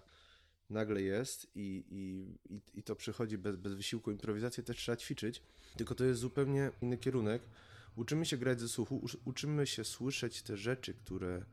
nagle 0.71 1.03
jest 1.03 1.47
i, 1.55 1.85
i, 1.91 2.59
i 2.79 2.83
to 2.83 2.97
przychodzi 2.97 3.39
bez, 3.39 3.57
bez 3.57 3.75
wysiłku. 3.75 4.11
Improwizację 4.11 4.63
też 4.63 4.77
trzeba 4.77 4.97
ćwiczyć, 4.97 5.43
tylko 5.77 5.95
to 5.95 6.05
jest 6.05 6.21
zupełnie 6.21 6.71
inny 6.83 6.99
kierunek. 6.99 7.43
Uczymy 7.97 8.27
się 8.27 8.37
grać 8.37 8.61
ze 8.61 8.69
słuchu, 8.69 9.07
uczymy 9.25 9.67
się 9.67 9.85
słyszeć 9.85 10.43
te 10.43 10.57
rzeczy, 10.57 10.95
które, 10.95 11.45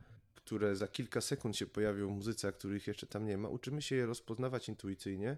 które 0.50 0.76
za 0.76 0.88
kilka 0.88 1.22
sekund 1.22 1.58
się 1.58 1.68
pojawią 1.68 2.08
w 2.08 2.16
muzyce, 2.16 2.48
a 2.48 2.52
których 2.52 2.88
jeszcze 2.88 3.08
tam 3.08 3.26
nie 3.26 3.38
ma. 3.38 3.50
Uczymy 3.50 3.82
się 3.82 3.96
je 3.96 4.06
rozpoznawać 4.06 4.70
intuicyjnie 4.70 5.38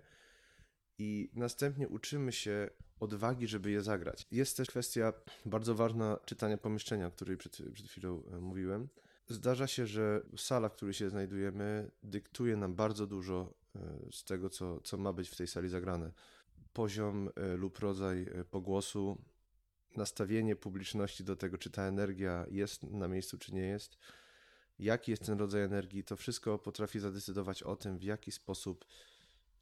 i 0.97 1.29
następnie 1.33 1.89
uczymy 1.89 2.31
się 2.31 2.69
odwagi, 2.99 3.47
żeby 3.47 3.71
je 3.71 3.81
zagrać. 3.81 4.27
Jest 4.31 4.57
też 4.57 4.69
kwestia 4.69 5.13
bardzo 5.45 5.75
ważna 5.75 6.17
czytania 6.25 6.57
pomieszczenia, 6.57 7.07
o 7.07 7.11
której 7.11 7.37
przed, 7.37 7.57
przed 7.73 7.87
chwilą 7.87 8.23
e, 8.23 8.39
mówiłem. 8.39 8.89
Zdarza 9.27 9.67
się, 9.67 9.87
że 9.87 10.21
sala, 10.37 10.69
w 10.69 10.73
której 10.73 10.93
się 10.93 11.09
znajdujemy, 11.09 11.91
dyktuje 12.03 12.57
nam 12.57 12.75
bardzo 12.75 13.07
dużo 13.07 13.53
z 14.11 14.23
tego, 14.23 14.49
co, 14.49 14.81
co 14.81 14.97
ma 14.97 15.13
być 15.13 15.29
w 15.29 15.35
tej 15.35 15.47
sali 15.47 15.69
zagrane. 15.69 16.11
Poziom 16.73 17.29
e, 17.35 17.57
lub 17.57 17.79
rodzaj 17.79 18.21
e, 18.21 18.43
pogłosu, 18.43 19.17
nastawienie 19.97 20.55
publiczności 20.55 21.23
do 21.23 21.35
tego, 21.35 21.57
czy 21.57 21.69
ta 21.69 21.83
energia 21.83 22.45
jest 22.49 22.83
na 22.83 23.07
miejscu, 23.07 23.37
czy 23.37 23.53
nie 23.53 23.67
jest, 23.67 23.97
jaki 24.81 25.11
jest 25.11 25.25
ten 25.25 25.39
rodzaj 25.39 25.63
energii, 25.63 26.03
to 26.03 26.15
wszystko 26.15 26.59
potrafi 26.59 26.99
zadecydować 26.99 27.63
o 27.63 27.75
tym, 27.75 27.97
w 27.97 28.03
jaki 28.03 28.31
sposób 28.31 28.85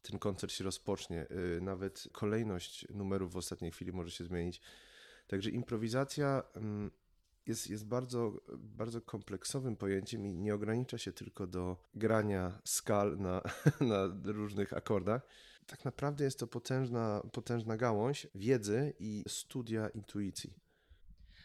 ten 0.02 0.18
koncert 0.18 0.52
się 0.52 0.64
rozpocznie. 0.64 1.26
E, 1.56 1.60
nawet 1.60 2.08
kolejność 2.12 2.86
numerów 2.94 3.32
w 3.32 3.36
ostatniej 3.36 3.70
chwili 3.70 3.92
może 3.92 4.10
się 4.10 4.24
zmienić. 4.24 4.60
Także 5.26 5.50
improwizacja 5.50 6.42
mm, 6.54 6.90
jest, 7.46 7.70
jest 7.70 7.86
bardzo, 7.86 8.40
bardzo 8.58 9.00
kompleksowym 9.00 9.76
pojęciem 9.76 10.26
i 10.26 10.36
nie 10.36 10.54
ogranicza 10.54 10.98
się 10.98 11.12
tylko 11.12 11.46
do 11.46 11.76
grania 11.94 12.60
skal 12.64 13.18
na, 13.18 13.42
na 13.90 14.08
różnych 14.24 14.72
akordach. 14.72 15.26
Tak 15.66 15.84
naprawdę 15.84 16.24
jest 16.24 16.38
to 16.38 16.46
potężna, 16.46 17.22
potężna 17.32 17.76
gałąź 17.76 18.26
wiedzy 18.34 18.94
i 18.98 19.24
studia 19.28 19.88
intuicji. 19.88 20.54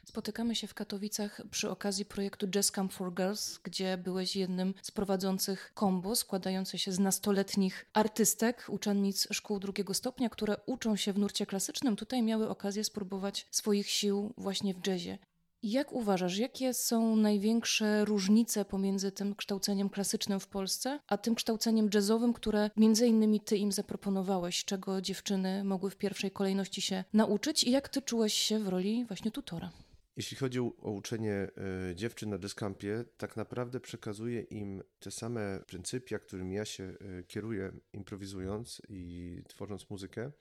Spotykamy 0.06 0.56
się 0.56 0.68
w 0.68 0.74
Katowicach 0.74 1.42
przy 1.52 1.70
okazji 1.70 2.06
projektu 2.06 2.48
Jazz 2.48 2.72
Camp 2.72 2.94
for 2.94 3.14
Girls, 3.14 3.60
gdzie 3.64 3.98
byłeś 3.98 4.36
jednym 4.36 4.74
z 4.82 4.92
prowadzących 4.92 5.72
kombo 5.74 6.16
składające 6.16 6.78
się 6.78 6.92
z 6.92 7.00
nastoletnich 7.00 7.86
artystek, 7.94 8.66
uczennic 8.70 9.28
szkół 9.32 9.60
drugiego 9.60 9.94
stopnia, 9.94 10.30
które 10.30 10.58
uczą 10.66 10.96
się 10.96 11.14
w 11.14 11.20
nurcie 11.20 11.46
klasycznym. 11.46 11.96
Tutaj 11.96 12.24
miały 12.24 12.50
okazję 12.50 12.84
spróbować 12.84 13.48
swoich 13.52 13.90
sił 13.90 14.34
właśnie 14.38 14.74
w 14.74 14.88
jazzie. 14.88 15.18
Jak 15.64 15.92
uważasz, 15.92 16.38
jakie 16.38 16.74
są 16.74 17.16
największe 17.16 18.06
różnice 18.06 18.66
pomiędzy 18.66 19.12
tym 19.12 19.36
kształceniem 19.36 19.90
klasycznym 19.90 20.40
w 20.40 20.48
Polsce, 20.48 21.00
a 21.08 21.18
tym 21.18 21.36
kształceniem 21.36 21.90
jazzowym, 21.94 22.34
które 22.34 22.70
między 22.78 23.08
innymi 23.08 23.40
ty 23.40 23.58
im 23.58 23.72
zaproponowałeś, 23.72 24.66
czego 24.66 25.02
dziewczyny 25.02 25.64
mogły 25.64 25.90
w 25.90 25.96
pierwszej 25.98 26.32
kolejności 26.32 26.82
się 26.82 27.04
nauczyć 27.14 27.64
i 27.64 27.72
jak 27.72 27.90
ty 27.90 28.02
czułeś 28.02 28.34
się 28.34 28.60
w 28.60 28.68
roli 28.68 29.06
właśnie 29.06 29.32
tutora? 29.32 29.72
Jeśli 30.18 30.38
chodzi 30.38 30.60
o 30.60 30.92
uczenie 30.92 31.48
y, 31.92 31.96
dziewczyn 31.96 32.30
na 32.30 32.38
dyskampie, 32.38 33.06
tak 33.18 33.38
naprawdę 33.38 33.80
przekazuję 33.80 34.42
im 34.42 34.84
te 35.00 35.12
same 35.12 35.60
pryncypia, 35.68 36.20
którymi 36.20 36.56
ja 36.56 36.66
się 36.66 36.84
y, 36.84 37.24
kieruję, 37.28 37.72
improwizując 37.94 38.82
i 38.90 39.42
tworząc 39.48 39.90
muzykę 39.90 40.32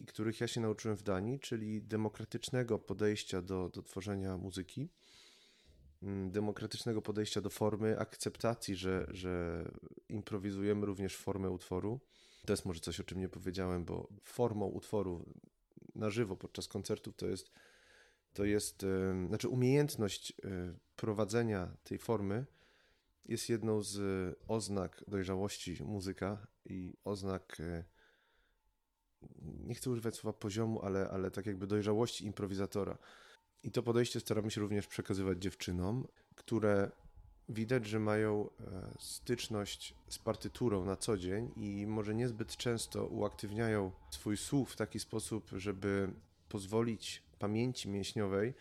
i 0.00 0.06
których 0.06 0.40
ja 0.40 0.48
się 0.48 0.60
nauczyłem 0.60 0.96
w 0.96 1.02
Danii, 1.02 1.40
czyli 1.40 1.82
demokratycznego 1.82 2.78
podejścia 2.78 3.42
do, 3.42 3.68
do 3.68 3.82
tworzenia 3.82 4.36
muzyki, 4.36 4.88
mm, 6.02 6.30
demokratycznego 6.30 7.02
podejścia 7.02 7.40
do 7.40 7.50
formy, 7.50 7.98
akceptacji, 7.98 8.76
że, 8.76 9.06
że 9.10 9.64
improwizujemy 10.08 10.86
również 10.86 11.16
formę 11.16 11.50
utworu. 11.50 12.00
To 12.46 12.52
jest 12.52 12.64
może 12.64 12.80
coś, 12.80 13.00
o 13.00 13.04
czym 13.04 13.20
nie 13.20 13.28
powiedziałem, 13.28 13.84
bo 13.84 14.08
formą 14.24 14.66
utworu 14.66 15.24
na 15.94 16.10
żywo 16.10 16.36
podczas 16.36 16.68
koncertów 16.68 17.16
to 17.16 17.26
jest, 17.26 17.50
to 18.32 18.44
jest 18.44 18.86
znaczy 19.28 19.48
umiejętność 19.48 20.32
e, 20.32 20.34
prowadzenia 20.96 21.76
tej 21.84 21.98
formy 21.98 22.46
jest 23.24 23.48
jedną 23.48 23.82
z 23.82 23.98
oznak 24.48 25.04
dojrzałości 25.08 25.84
muzyka 25.84 26.46
i 26.64 26.94
oznak 27.04 27.56
e, 27.60 27.84
nie 29.42 29.74
chcę 29.74 29.90
używać 29.90 30.16
słowa 30.16 30.38
poziomu, 30.38 30.82
ale, 30.82 31.10
ale 31.10 31.30
tak 31.30 31.46
jakby 31.46 31.66
dojrzałości 31.66 32.26
improwizatora. 32.26 32.98
I 33.62 33.70
to 33.70 33.82
podejście 33.82 34.20
staramy 34.20 34.50
się 34.50 34.60
również 34.60 34.86
przekazywać 34.86 35.38
dziewczynom, 35.38 36.06
które 36.34 36.90
widać, 37.48 37.86
że 37.86 38.00
mają 38.00 38.50
e, 38.60 38.94
styczność 38.98 39.94
z 40.08 40.18
partyturą 40.18 40.84
na 40.84 40.96
co 40.96 41.16
dzień 41.16 41.52
i 41.56 41.86
może 41.86 42.14
niezbyt 42.14 42.56
często 42.56 43.06
uaktywniają 43.06 43.92
swój 44.10 44.36
słuch 44.36 44.70
w 44.70 44.76
taki 44.76 45.00
sposób, 45.00 45.50
żeby 45.56 46.12
pozwolić 46.50 47.22
pamięci 47.38 47.88
mięśniowej 47.88 48.54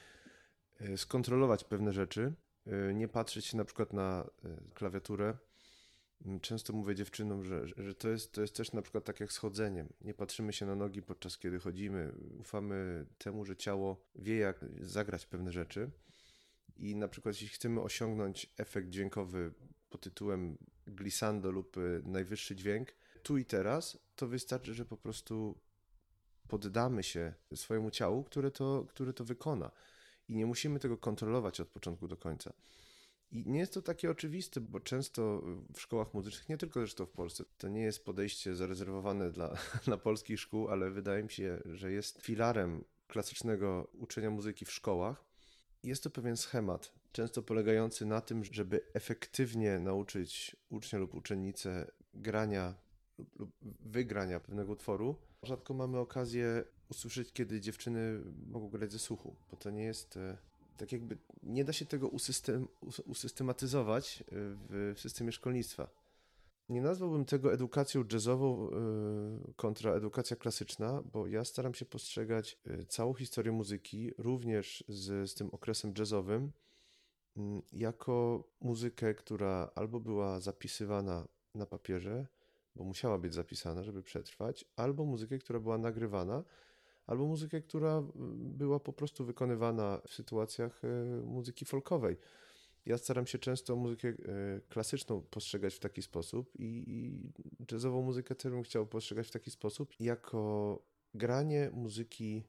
e, 0.79 0.98
skontrolować 0.98 1.63
pewne 1.63 1.93
rzeczy, 1.93 2.34
e, 2.67 2.93
nie 2.93 3.08
patrzeć 3.08 3.53
na 3.53 3.65
przykład 3.65 3.93
na 3.93 4.29
klawiaturę 4.74 5.38
Mm, 6.25 6.39
często 6.39 6.74
mówię 6.74 6.96
dziewczynom, 6.96 7.43
że, 7.43 7.67
że 7.77 7.96
to, 7.96 8.10
jest, 8.10 8.31
to 8.31 8.41
jest 8.41 8.55
też 8.55 8.72
na 8.74 8.81
przykład 8.81 9.03
tak 9.03 9.19
jak 9.19 9.31
schodzeniem. 9.31 9.89
Nie 10.01 10.13
patrzymy 10.13 10.53
się 10.53 10.65
na 10.65 10.75
nogi 10.75 11.01
podczas 11.01 11.38
kiedy 11.38 11.60
chodzimy. 11.60 12.12
Ufamy 12.39 13.05
temu, 13.17 13.46
że 13.46 13.55
ciało 13.55 14.05
wie, 14.15 14.38
jak 14.38 14.65
zagrać 14.81 15.25
pewne 15.25 15.51
rzeczy. 15.51 15.91
I 16.77 16.96
na 16.96 17.08
przykład, 17.08 17.36
jeśli 17.36 17.50
chcemy 17.50 17.81
osiągnąć 17.81 18.53
efekt 18.58 18.89
dźwiękowy 18.89 19.53
pod 19.89 20.01
tytułem 20.01 20.58
glissando 20.88 21.51
lub 21.51 21.75
najwyższy 22.03 22.55
dźwięk, 22.55 22.96
tu 23.24 23.38
i 23.38 23.46
teraz, 23.46 24.00
to 24.15 24.27
wystarczy, 24.27 24.74
że 24.74 24.86
po 24.86 24.98
prostu 24.98 25.60
poddamy 26.50 27.03
się 27.03 27.34
swojemu 27.56 27.91
ciału, 27.91 28.24
które 28.24 28.51
to, 28.51 28.86
które 28.89 29.13
to 29.13 29.25
wykona. 29.25 29.72
I 30.27 30.36
nie 30.36 30.46
musimy 30.46 30.79
tego 30.79 30.98
kontrolować 30.98 31.60
od 31.60 31.68
początku 31.68 32.08
do 32.08 32.18
końca. 32.18 32.53
I 33.32 33.44
nie 33.48 33.60
jest 33.60 33.74
to 33.74 33.82
takie 33.82 34.12
oczywiste, 34.12 34.62
bo 34.62 34.79
często 34.79 35.44
w 35.74 35.82
szkołach 35.82 36.13
muzycznych, 36.13 36.50
nie 36.50 36.58
tylko 36.58 36.79
zresztą 36.79 37.06
w 37.06 37.12
Polsce, 37.12 37.44
to 37.58 37.68
nie 37.68 37.82
jest 37.82 38.06
podejście 38.06 38.56
zarezerwowane 38.56 39.32
dla, 39.32 39.58
dla 39.86 39.98
polskich 39.98 40.39
szkół, 40.39 40.68
ale 40.68 40.91
wydaje 40.91 41.24
mi 41.24 41.32
się, 41.32 41.62
że 41.65 41.91
jest 41.91 42.22
filarem 42.22 42.84
klasycznego 43.08 43.88
uczenia 43.94 44.29
muzyki 44.29 44.65
w 44.65 44.72
szkołach. 44.72 45.25
Jest 45.84 46.03
to 46.03 46.10
pewien 46.10 46.38
schemat, 46.38 46.94
często 47.12 47.44
polegający 47.44 48.06
na 48.06 48.22
tym, 48.22 48.44
żeby 48.44 48.82
efektywnie 48.94 49.79
nauczyć 49.79 50.56
ucznia 50.70 51.00
lub 51.00 51.15
uczennicę 51.15 51.91
grania 52.13 52.75
lub, 53.18 53.39
lub 53.39 53.51
wygrania 53.79 54.39
pewnego 54.39 54.72
utworu. 54.72 55.15
Rzadko 55.43 55.74
mamy 55.74 55.98
okazję 55.98 56.63
usłyszeć, 56.89 57.34
kiedy 57.34 57.62
dziewczyny 57.62 58.22
mogą 58.48 58.69
grać 58.69 58.91
ze 58.91 59.00
słuchu, 59.00 59.36
bo 59.51 59.58
to 59.58 59.69
nie 59.69 59.84
jest 59.84 60.17
e, 60.17 60.38
tak 60.77 60.91
jakby 60.91 61.17
nie 61.43 61.65
da 61.65 61.74
się 61.74 61.86
tego 61.86 62.08
usystem, 62.08 62.67
usystematyzować 63.05 64.22
e, 64.22 64.25
w, 64.31 64.93
w 64.96 65.00
systemie 65.00 65.31
szkolnictwa. 65.31 65.89
Nie 66.69 66.81
nazwałbym 66.81 67.25
tego 67.25 67.53
edukacją 67.53 68.03
jazzową 68.13 68.69
e, 68.69 68.72
kontra 69.55 69.93
edukacja 69.93 70.36
klasyczna, 70.36 71.03
bo 71.13 71.27
ja 71.27 71.46
staram 71.46 71.74
się 71.74 71.86
postrzegać 71.86 72.58
całą 72.88 73.13
historię 73.13 73.51
muzyki, 73.51 74.12
również 74.17 74.84
z, 74.88 75.29
z 75.29 75.34
tym 75.34 75.50
okresem 75.51 75.93
jazzowym, 75.98 76.51
mm, 77.38 77.62
jako 77.72 78.43
muzykę, 78.62 79.13
która 79.13 79.72
albo 79.75 80.00
była 80.00 80.39
zapisywana 80.39 81.27
na 81.55 81.65
papierze, 81.65 82.27
bo 82.76 82.84
musiała 82.84 83.18
być 83.18 83.34
zapisana, 83.34 83.84
żeby 83.84 84.04
przetrwać, 84.04 84.66
albo 84.76 85.06
muzykę, 85.06 85.38
która 85.38 85.60
była 85.60 85.78
nagrywana, 85.78 86.44
albo 87.08 87.26
muzykę, 87.26 87.62
która 87.62 88.04
była 88.36 88.80
po 88.80 88.94
prostu 88.94 89.26
wykonywana 89.26 90.02
w 90.08 90.14
sytuacjach 90.14 90.82
e, 90.84 90.88
muzyki 91.26 91.66
folkowej. 91.66 92.18
Ja 92.86 92.98
staram 92.98 93.28
się 93.28 93.40
często 93.40 93.76
muzykę 93.76 94.08
e, 94.08 94.16
klasyczną 94.70 95.22
postrzegać 95.22 95.76
w 95.76 95.80
taki 95.80 96.02
sposób 96.02 96.52
i, 96.60 96.84
i 96.88 97.32
jazzową 97.72 98.02
muzykę 98.02 98.36
też 98.36 98.52
bym 98.52 98.64
chciał 98.64 98.88
postrzegać 98.88 99.28
w 99.28 99.32
taki 99.32 99.52
sposób, 99.52 99.94
jako 100.00 100.84
granie 101.14 101.70
muzyki 101.74 102.44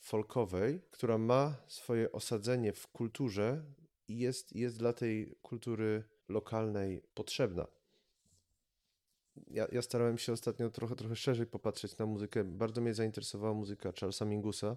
folkowej, 0.00 0.80
która 0.90 1.18
ma 1.18 1.56
swoje 1.66 2.12
osadzenie 2.12 2.72
w 2.72 2.86
kulturze 2.86 3.64
i 4.08 4.18
jest, 4.18 4.56
jest 4.56 4.78
dla 4.78 4.92
tej 4.92 5.36
kultury 5.42 6.04
lokalnej 6.28 7.02
potrzebna 7.14 7.66
ja, 9.46 9.66
ja, 9.72 9.82
starałem 9.82 10.18
się 10.18 10.32
ostatnio 10.32 10.70
trochę, 10.70 10.96
trochę 10.96 11.16
szerzej 11.16 11.46
popatrzeć 11.46 11.98
na 11.98 12.06
muzykę. 12.06 12.44
Bardzo 12.44 12.80
mnie 12.80 12.94
zainteresowała 12.94 13.54
muzyka 13.54 13.92
Charlesa 14.00 14.24
Mingusa 14.24 14.76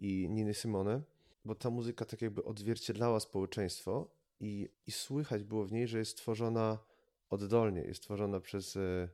i 0.00 0.28
Niny 0.30 0.54
Simone, 0.54 1.02
bo 1.44 1.54
ta 1.54 1.70
muzyka 1.70 2.04
tak 2.04 2.22
jakby 2.22 2.44
odzwierciedlała 2.44 3.20
społeczeństwo 3.20 4.10
i, 4.40 4.68
i 4.86 4.92
słychać 4.92 5.44
było 5.44 5.64
w 5.64 5.72
niej, 5.72 5.88
że 5.88 5.98
jest 5.98 6.16
tworzona 6.16 6.78
oddolnie, 7.30 7.80
jest 7.80 8.02
tworzona 8.02 8.40
przez, 8.40 8.76
e, 8.76 9.08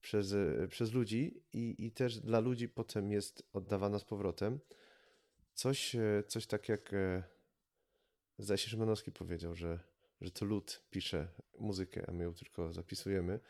przez, 0.00 0.32
e, 0.32 0.68
przez 0.68 0.92
ludzi 0.92 1.42
i, 1.52 1.86
i 1.86 1.92
też 1.92 2.20
dla 2.20 2.40
ludzi 2.40 2.68
potem 2.68 3.12
jest 3.12 3.42
oddawana 3.52 3.98
z 3.98 4.04
powrotem. 4.04 4.60
Coś, 5.54 5.94
e, 5.94 6.22
coś 6.28 6.46
tak 6.46 6.68
jak 6.68 6.94
zdaje 8.38 8.58
Szymanowski 8.58 9.12
powiedział, 9.12 9.54
że, 9.54 9.80
że 10.20 10.30
to 10.30 10.44
lud 10.44 10.82
pisze 10.90 11.28
muzykę, 11.58 12.04
a 12.08 12.12
my 12.12 12.24
ją 12.24 12.34
tylko 12.34 12.72
zapisujemy. 12.72 13.40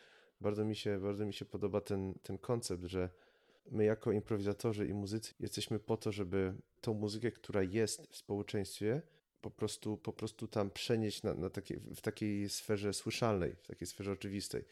Bardzo 0.41 0.65
mi 0.65 0.77
się, 0.77 1.01
bardzo 1.01 1.27
mi 1.27 1.33
się 1.33 1.45
podoba 1.45 1.81
ten, 1.81 2.15
ten 2.23 2.39
koncept, 2.39 2.85
że 2.85 3.11
my 3.71 3.85
jako 3.85 4.13
improwizatorzy 4.13 4.87
i 4.87 4.95
muzycy 4.95 5.35
jesteśmy 5.41 5.79
po 5.79 5.97
to, 5.97 6.13
żeby 6.13 6.55
tą 6.81 6.95
muzykę, 6.95 7.33
która 7.33 7.63
jest 7.63 8.07
w 8.07 8.17
społeczeństwie, 8.17 9.03
po 9.41 9.51
prostu, 9.51 9.97
po 9.97 10.13
prostu 10.13 10.49
tam 10.49 10.71
przenieść 10.71 11.23
na, 11.23 11.35
na 11.35 11.51
takie, 11.51 11.81
w 11.97 12.01
takiej 12.01 12.49
sferze 12.49 12.93
słyszalnej, 12.93 13.57
w 13.63 13.67
takiej 13.67 13.87
sferze 13.87 14.13
oczywistej. 14.13 14.65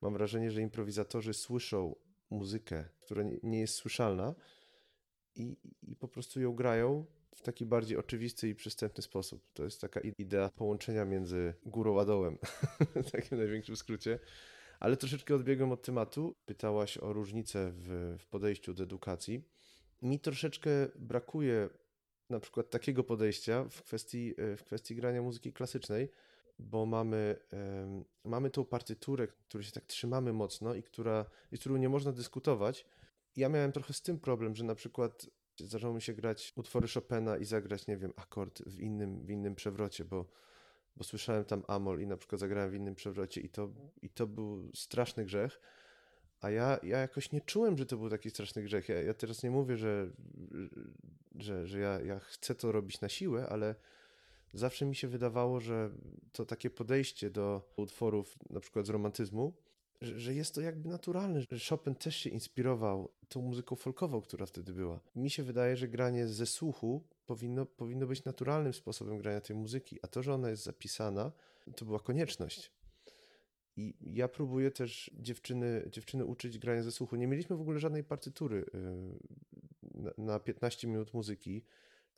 Mam 0.00 0.12
wrażenie, 0.12 0.50
że 0.50 0.60
improwizatorzy 0.60 1.34
słyszą 1.34 1.94
muzykę, 2.30 2.84
która 3.00 3.22
nie, 3.42 3.60
jest 3.60 3.74
słyszalna 3.74 4.34
i, 5.34 5.56
i 5.82 5.96
po 5.96 6.08
prostu 6.08 6.40
ją 6.40 6.54
grają 6.54 7.04
w 7.34 7.42
taki 7.42 7.66
bardziej 7.66 7.98
oczywisty 7.98 8.48
i 8.48 8.54
przystępny 8.54 9.02
sposób. 9.02 9.42
To 9.54 9.64
jest 9.64 9.80
taka 9.80 10.00
idea 10.00 10.48
połączenia 10.48 11.04
między 11.04 11.54
górą 11.66 12.00
a 12.00 12.04
dołem, 12.04 12.38
w 13.06 13.10
takim 13.10 13.38
największym 13.38 13.76
skrócie. 13.76 14.18
Ale 14.80 14.96
troszeczkę 14.96 15.34
odbiegłem 15.34 15.72
od 15.72 15.82
tematu. 15.82 16.36
Pytałaś 16.46 16.98
o 16.98 17.12
różnice 17.12 17.72
w, 17.74 18.16
w 18.20 18.26
podejściu 18.26 18.74
do 18.74 18.82
edukacji. 18.82 19.44
Mi 20.02 20.20
troszeczkę 20.20 20.70
brakuje 20.98 21.68
na 22.30 22.40
przykład 22.40 22.70
takiego 22.70 23.04
podejścia 23.04 23.64
w 23.70 23.82
kwestii, 23.82 24.34
w 24.56 24.62
kwestii 24.64 24.96
grania 24.96 25.22
muzyki 25.22 25.52
klasycznej, 25.52 26.08
bo 26.58 26.86
mamy, 26.86 27.36
mamy 28.24 28.50
tą 28.50 28.64
partyturę, 28.64 29.26
której 29.26 29.64
się 29.64 29.72
tak 29.72 29.86
trzymamy 29.86 30.32
mocno 30.32 30.74
i 30.74 30.82
która, 30.82 31.24
i 31.52 31.58
którą 31.58 31.76
nie 31.76 31.88
można 31.88 32.12
dyskutować. 32.12 32.86
Ja 33.36 33.48
miałem 33.48 33.72
trochę 33.72 33.92
z 33.92 34.02
tym 34.02 34.20
problem, 34.20 34.56
że 34.56 34.64
na 34.64 34.74
przykład 34.74 35.26
zdarzało 35.60 35.94
mi 35.94 36.02
się 36.02 36.14
grać 36.14 36.52
utwory 36.56 36.88
Chopina 36.88 37.36
i 37.36 37.44
zagrać, 37.44 37.86
nie 37.86 37.96
wiem, 37.96 38.12
akord 38.16 38.62
w 38.62 38.80
innym, 38.80 39.26
w 39.26 39.30
innym 39.30 39.54
przewrocie, 39.54 40.04
bo 40.04 40.26
bo 40.96 41.04
słyszałem 41.04 41.44
tam 41.44 41.62
Amol 41.68 42.00
i 42.00 42.06
na 42.06 42.16
przykład 42.16 42.40
zagrałem 42.40 42.70
w 42.70 42.74
innym 42.74 42.94
przewrocie 42.94 43.40
i 43.40 43.48
to, 43.48 43.68
i 44.02 44.10
to 44.10 44.26
był 44.26 44.70
straszny 44.74 45.24
grzech, 45.24 45.60
a 46.40 46.50
ja, 46.50 46.78
ja 46.82 46.98
jakoś 46.98 47.32
nie 47.32 47.40
czułem, 47.40 47.78
że 47.78 47.86
to 47.86 47.96
był 47.96 48.10
taki 48.10 48.30
straszny 48.30 48.62
grzech. 48.62 48.88
Ja, 48.88 49.02
ja 49.02 49.14
teraz 49.14 49.42
nie 49.42 49.50
mówię, 49.50 49.76
że, 49.76 50.10
że, 51.34 51.66
że 51.66 51.78
ja, 51.78 52.00
ja 52.00 52.18
chcę 52.18 52.54
to 52.54 52.72
robić 52.72 53.00
na 53.00 53.08
siłę, 53.08 53.48
ale 53.48 53.74
zawsze 54.54 54.86
mi 54.86 54.96
się 54.96 55.08
wydawało, 55.08 55.60
że 55.60 55.90
to 56.32 56.46
takie 56.46 56.70
podejście 56.70 57.30
do 57.30 57.72
utworów 57.76 58.38
na 58.50 58.60
przykład 58.60 58.86
z 58.86 58.90
romantyzmu, 58.90 59.52
że, 60.00 60.20
że 60.20 60.34
jest 60.34 60.54
to 60.54 60.60
jakby 60.60 60.88
naturalne, 60.88 61.40
że 61.40 61.58
Chopin 61.68 61.94
też 61.94 62.16
się 62.16 62.30
inspirował 62.30 63.12
tą 63.28 63.42
muzyką 63.42 63.76
folkową, 63.76 64.20
która 64.20 64.46
wtedy 64.46 64.72
była. 64.72 65.00
Mi 65.16 65.30
się 65.30 65.42
wydaje, 65.42 65.76
że 65.76 65.88
granie 65.88 66.28
ze 66.28 66.46
słuchu 66.46 67.04
powinno, 67.26 67.66
powinno 67.66 68.06
być 68.06 68.24
naturalnym 68.24 68.72
sposobem 68.72 69.18
grania 69.18 69.40
tej 69.40 69.56
muzyki, 69.56 69.98
a 70.02 70.06
to, 70.08 70.22
że 70.22 70.34
ona 70.34 70.50
jest 70.50 70.64
zapisana, 70.64 71.32
to 71.76 71.84
była 71.84 72.00
konieczność. 72.00 72.72
I 73.76 73.94
ja 74.00 74.28
próbuję 74.28 74.70
też 74.70 75.10
dziewczyny, 75.14 75.88
dziewczyny 75.92 76.24
uczyć 76.24 76.58
grania 76.58 76.82
ze 76.82 76.92
słuchu. 76.92 77.16
Nie 77.16 77.26
mieliśmy 77.26 77.56
w 77.56 77.60
ogóle 77.60 77.78
żadnej 77.78 78.04
partytury 78.04 78.64
y, 78.74 80.12
na 80.18 80.40
15 80.40 80.88
minut 80.88 81.14
muzyki, 81.14 81.64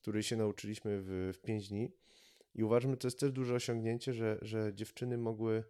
której 0.01 0.23
się 0.23 0.37
nauczyliśmy 0.37 1.01
w, 1.01 1.33
w 1.35 1.39
5 1.43 1.69
dni. 1.69 1.93
I 2.55 2.65
uważam, 2.65 2.91
że 2.91 2.97
to 2.97 3.07
jest 3.07 3.21
też 3.21 3.33
duże 3.33 3.55
osiągnięcie, 3.55 4.13
że, 4.13 4.39
że 4.43 4.75
dziewczyny 4.75 5.19
mogły 5.19 5.65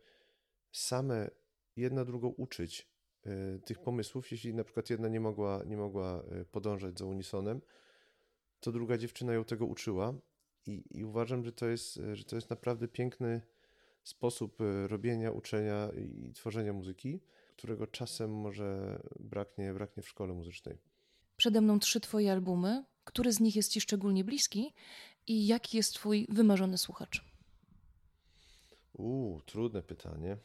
same 0.73 1.31
jedna 1.77 2.05
drugą 2.05 2.29
uczyć 2.29 2.89
y, 3.27 3.61
tych 3.61 3.79
pomysłów. 3.79 4.31
Jeśli 4.31 4.55
na 4.55 4.65
przykład 4.65 4.91
jedna 4.91 5.09
nie 5.09 5.21
mogła, 5.21 5.63
nie 5.67 5.77
mogła 5.77 6.23
y, 6.41 6.45
podążać 6.45 6.99
za 6.99 7.05
unisonem, 7.05 7.61
to 8.61 8.73
druga 8.73 8.99
dziewczyna 8.99 9.33
ją 9.33 9.45
tego 9.45 9.67
uczyła 9.67 10.15
i, 10.67 10.85
i 10.91 11.05
uważam, 11.05 11.45
że 11.45 11.53
to, 11.53 11.67
jest, 11.67 12.01
że 12.13 12.25
to 12.25 12.37
jest 12.37 12.51
naprawdę 12.51 12.89
piękny 12.89 13.41
sposób 14.05 14.61
e, 14.61 14.89
robienia, 14.89 15.31
uczenia 15.31 15.89
i 15.97 16.33
tworzenia 16.33 16.73
muzyki, 16.73 17.21
którego 17.57 17.87
czasem 17.87 18.31
może 18.35 18.99
braknie, 19.21 19.75
braknie 19.75 20.03
w 20.03 20.09
szkole 20.09 20.35
muzycznej. 20.35 20.79
Przede 21.37 21.61
mną 21.61 21.79
trzy 21.79 22.01
Twoje 22.01 22.33
albumy. 22.33 22.85
Który 23.05 23.33
z 23.33 23.41
nich 23.41 23.57
jest 23.57 23.71
Ci 23.73 23.81
szczególnie 23.81 24.25
bliski 24.25 24.75
i 25.27 25.47
jaki 25.47 25.77
jest 25.77 25.95
Twój 25.95 26.27
wymarzony 26.31 26.79
słuchacz? 26.79 27.25
Uuu, 28.93 29.41
trudne 29.41 29.83
pytanie. 29.83 30.37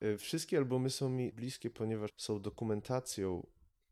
E, 0.00 0.18
wszystkie 0.24 0.58
albumy 0.58 0.90
są 0.90 1.08
mi 1.08 1.32
bliskie, 1.32 1.70
ponieważ 1.70 2.10
są 2.16 2.42
dokumentacją 2.42 3.46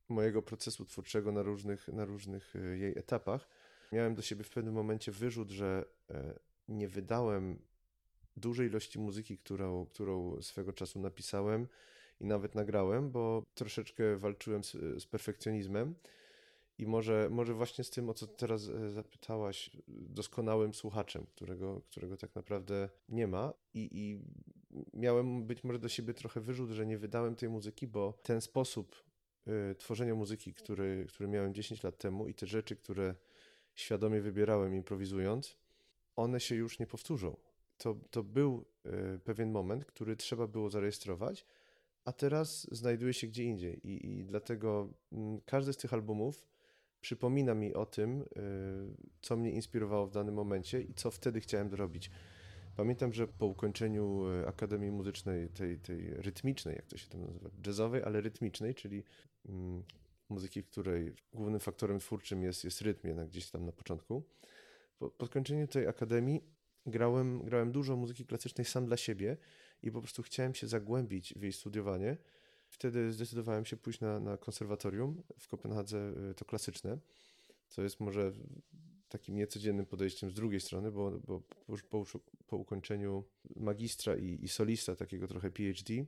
mojego 0.08 0.42
procesu 0.42 0.84
twórczego 0.84 1.32
na 1.32 1.42
różnych, 1.42 1.88
na 1.88 2.04
różnych 2.04 2.56
e, 2.56 2.78
jej 2.78 2.98
etapach. 2.98 3.48
Miałem 3.92 4.14
do 4.14 4.22
siebie 4.22 4.44
w 4.44 4.50
pewnym 4.50 4.74
momencie 4.74 5.12
wyrzut, 5.12 5.50
że 5.50 5.84
e, 6.10 6.38
nie 6.68 6.88
wydałem 6.88 7.58
dużej 8.36 8.68
ilości 8.68 8.98
muzyki, 8.98 9.38
którą, 9.38 9.86
którą 9.86 10.42
swego 10.42 10.72
czasu 10.72 11.00
napisałem 11.00 11.68
i 12.20 12.26
nawet 12.26 12.54
nagrałem, 12.54 13.10
bo 13.10 13.42
troszeczkę 13.54 14.16
walczyłem 14.16 14.64
z, 14.64 14.72
z 14.72 15.06
perfekcjonizmem. 15.06 15.94
I 16.78 16.86
może, 16.86 17.28
może 17.30 17.54
właśnie 17.54 17.84
z 17.84 17.90
tym, 17.90 18.10
o 18.10 18.14
co 18.14 18.26
teraz 18.26 18.68
e, 18.68 18.90
zapytałaś, 18.90 19.70
doskonałym 19.88 20.74
słuchaczem, 20.74 21.26
którego, 21.26 21.80
którego 21.80 22.16
tak 22.16 22.34
naprawdę 22.34 22.88
nie 23.08 23.26
ma. 23.26 23.52
I, 23.74 23.88
I 23.92 24.20
miałem 24.94 25.46
być 25.46 25.64
może 25.64 25.78
do 25.78 25.88
siebie 25.88 26.14
trochę 26.14 26.40
wyrzut, 26.40 26.70
że 26.70 26.86
nie 26.86 26.98
wydałem 26.98 27.34
tej 27.34 27.48
muzyki, 27.48 27.86
bo 27.86 28.12
ten 28.22 28.40
sposób 28.40 29.04
Y, 29.04 29.13
tworzenia 29.78 30.14
muzyki, 30.14 30.54
który, 30.54 31.06
który 31.08 31.28
miałem 31.28 31.54
10 31.54 31.82
lat 31.82 31.98
temu 31.98 32.28
i 32.28 32.34
te 32.34 32.46
rzeczy, 32.46 32.76
które 32.76 33.14
świadomie 33.74 34.20
wybierałem 34.20 34.74
improwizując, 34.74 35.56
one 36.16 36.40
się 36.40 36.54
już 36.54 36.78
nie 36.78 36.86
powtórzą. 36.86 37.36
To, 37.76 37.96
to 38.10 38.22
był 38.22 38.64
y, 38.86 39.18
pewien 39.18 39.50
moment, 39.50 39.84
który 39.84 40.16
trzeba 40.16 40.46
było 40.46 40.70
zarejestrować, 40.70 41.46
a 42.04 42.12
teraz 42.12 42.66
znajduje 42.72 43.12
się 43.14 43.26
gdzie 43.26 43.44
indziej. 43.44 43.80
I, 43.86 44.18
i 44.18 44.24
dlatego 44.24 44.88
mm, 45.12 45.40
każdy 45.46 45.72
z 45.72 45.76
tych 45.76 45.92
albumów 45.92 46.46
przypomina 47.00 47.54
mi 47.54 47.74
o 47.74 47.86
tym, 47.86 48.22
y, 48.22 48.26
co 49.20 49.36
mnie 49.36 49.50
inspirowało 49.50 50.06
w 50.06 50.10
danym 50.10 50.34
momencie 50.34 50.80
i 50.80 50.94
co 50.94 51.10
wtedy 51.10 51.40
chciałem 51.40 51.70
zrobić. 51.70 52.10
Pamiętam, 52.76 53.12
że 53.12 53.28
po 53.28 53.46
ukończeniu 53.46 54.24
Akademii 54.46 54.90
Muzycznej, 54.90 55.48
tej, 55.48 55.78
tej 55.78 56.14
rytmicznej, 56.14 56.76
jak 56.76 56.86
to 56.86 56.96
się 56.96 57.08
tam 57.08 57.20
nazywa, 57.20 57.50
jazzowej, 57.66 58.02
ale 58.02 58.20
rytmicznej, 58.20 58.74
czyli 58.74 59.04
Mm, 59.48 59.82
muzyki, 60.28 60.62
w 60.62 60.66
której 60.66 61.12
głównym 61.32 61.60
faktorem 61.60 61.98
twórczym 61.98 62.42
jest, 62.42 62.64
jest 62.64 62.80
rytm 62.80 63.08
jednak 63.08 63.28
gdzieś 63.28 63.50
tam 63.50 63.64
na 63.66 63.72
początku. 63.72 64.22
Po, 64.98 65.10
po 65.10 65.26
skończeniu 65.26 65.66
tej 65.66 65.86
akademii 65.86 66.40
grałem, 66.86 67.44
grałem 67.44 67.72
dużo 67.72 67.96
muzyki 67.96 68.26
klasycznej 68.26 68.64
sam 68.64 68.86
dla 68.86 68.96
siebie 68.96 69.36
i 69.82 69.90
po 69.90 70.00
prostu 70.00 70.22
chciałem 70.22 70.54
się 70.54 70.66
zagłębić 70.66 71.34
w 71.36 71.42
jej 71.42 71.52
studiowanie. 71.52 72.16
Wtedy 72.68 73.12
zdecydowałem 73.12 73.64
się 73.64 73.76
pójść 73.76 74.00
na, 74.00 74.20
na 74.20 74.36
konserwatorium 74.36 75.22
w 75.38 75.48
Kopenhadze, 75.48 76.12
y, 76.30 76.34
to 76.34 76.44
klasyczne, 76.44 76.98
co 77.68 77.82
jest 77.82 78.00
może 78.00 78.32
takim 79.18 79.36
niecodziennym 79.36 79.86
podejściem 79.86 80.30
z 80.30 80.34
drugiej 80.34 80.60
strony, 80.60 80.90
bo, 80.90 81.10
bo 81.10 81.42
po, 81.90 82.04
po 82.46 82.56
ukończeniu 82.56 83.24
magistra 83.56 84.16
i, 84.16 84.38
i 84.42 84.48
solista, 84.48 84.96
takiego 84.96 85.28
trochę 85.28 85.50
PhD, 85.50 86.04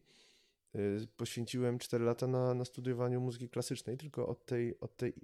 Y, 0.76 1.06
poświęciłem 1.16 1.78
4 1.78 2.04
lata 2.04 2.26
na, 2.26 2.54
na 2.54 2.64
studiowaniu 2.64 3.20
muzyki 3.20 3.48
klasycznej, 3.48 3.96
tylko 3.96 4.28
od 4.28 4.46
tej, 4.46 4.80
od 4.80 4.96
tej 4.96 5.14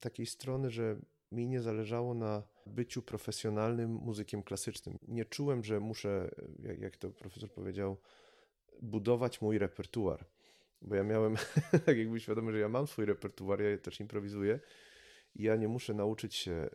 takiej 0.00 0.26
strony, 0.26 0.70
że 0.70 0.96
mi 1.32 1.46
nie 1.46 1.60
zależało 1.60 2.14
na 2.14 2.42
byciu 2.66 3.02
profesjonalnym 3.02 3.90
muzykiem 3.90 4.42
klasycznym. 4.42 4.98
Nie 5.08 5.24
czułem, 5.24 5.64
że 5.64 5.80
muszę, 5.80 6.30
jak, 6.62 6.80
jak 6.80 6.96
to 6.96 7.10
profesor 7.10 7.50
powiedział, 7.50 7.96
budować 8.82 9.40
mój 9.40 9.58
repertuar. 9.58 10.24
Bo 10.82 10.94
ja 10.94 11.02
miałem, 11.02 11.36
tak 11.86 11.96
jakby 11.98 12.20
świadomy, 12.20 12.52
że 12.52 12.58
ja 12.58 12.68
mam 12.68 12.86
swój 12.86 13.04
repertuar, 13.04 13.62
ja 13.62 13.78
też 13.78 14.00
improwizuję 14.00 14.60
ja 15.34 15.56
nie 15.56 15.68
muszę 15.68 15.94
nauczyć 15.94 16.34
się 16.34 16.68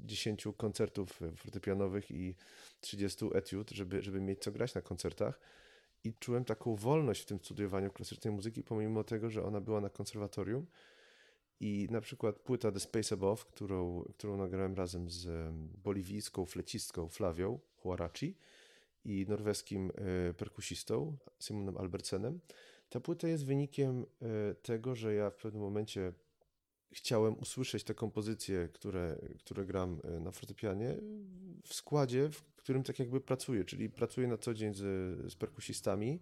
10 0.00 0.46
y, 0.46 0.52
koncertów 0.52 1.20
fortepianowych 1.36 2.10
i 2.10 2.34
30 2.80 3.26
etiud, 3.34 3.70
żeby, 3.70 4.02
żeby 4.02 4.20
mieć 4.20 4.42
co 4.42 4.52
grać 4.52 4.74
na 4.74 4.80
koncertach 4.80 5.40
i 6.04 6.14
czułem 6.14 6.44
taką 6.44 6.76
wolność 6.76 7.22
w 7.22 7.26
tym 7.26 7.38
studiowaniu 7.38 7.90
klasycznej 7.90 8.34
muzyki, 8.34 8.62
pomimo 8.62 9.04
tego, 9.04 9.30
że 9.30 9.44
ona 9.44 9.60
była 9.60 9.80
na 9.80 9.90
konserwatorium. 9.90 10.66
I 11.60 11.88
na 11.90 12.00
przykład 12.00 12.38
płyta 12.38 12.72
The 12.72 12.80
Space 12.80 13.14
Above, 13.14 13.44
którą, 13.44 14.02
którą 14.02 14.36
nagrałem 14.36 14.74
razem 14.74 15.10
z 15.10 15.52
boliwijską 15.84 16.46
flecistką 16.46 17.08
Flawią 17.08 17.58
Huarachi 17.76 18.36
i 19.04 19.26
norweskim 19.28 19.90
e, 20.30 20.34
perkusistą 20.34 21.16
Simonem 21.40 21.76
Albertsenem. 21.78 22.40
Ta 22.88 23.00
płyta 23.00 23.28
jest 23.28 23.46
wynikiem 23.46 24.06
e, 24.22 24.54
tego, 24.54 24.94
że 24.94 25.14
ja 25.14 25.30
w 25.30 25.36
pewnym 25.36 25.62
momencie 25.62 26.12
chciałem 26.94 27.38
usłyszeć 27.38 27.84
te 27.84 27.94
kompozycje, 27.94 28.68
które, 28.68 29.18
które 29.38 29.66
gram 29.66 30.00
e, 30.04 30.20
na 30.20 30.30
fortepianie 30.30 30.94
w 31.64 31.74
składzie, 31.74 32.30
w 32.30 32.42
którym 32.56 32.82
tak 32.82 32.98
jakby 32.98 33.20
pracuję, 33.20 33.64
czyli 33.64 33.90
pracuję 33.90 34.26
na 34.28 34.38
co 34.38 34.54
dzień 34.54 34.74
z, 34.74 34.78
z 35.32 35.34
perkusistami, 35.34 36.20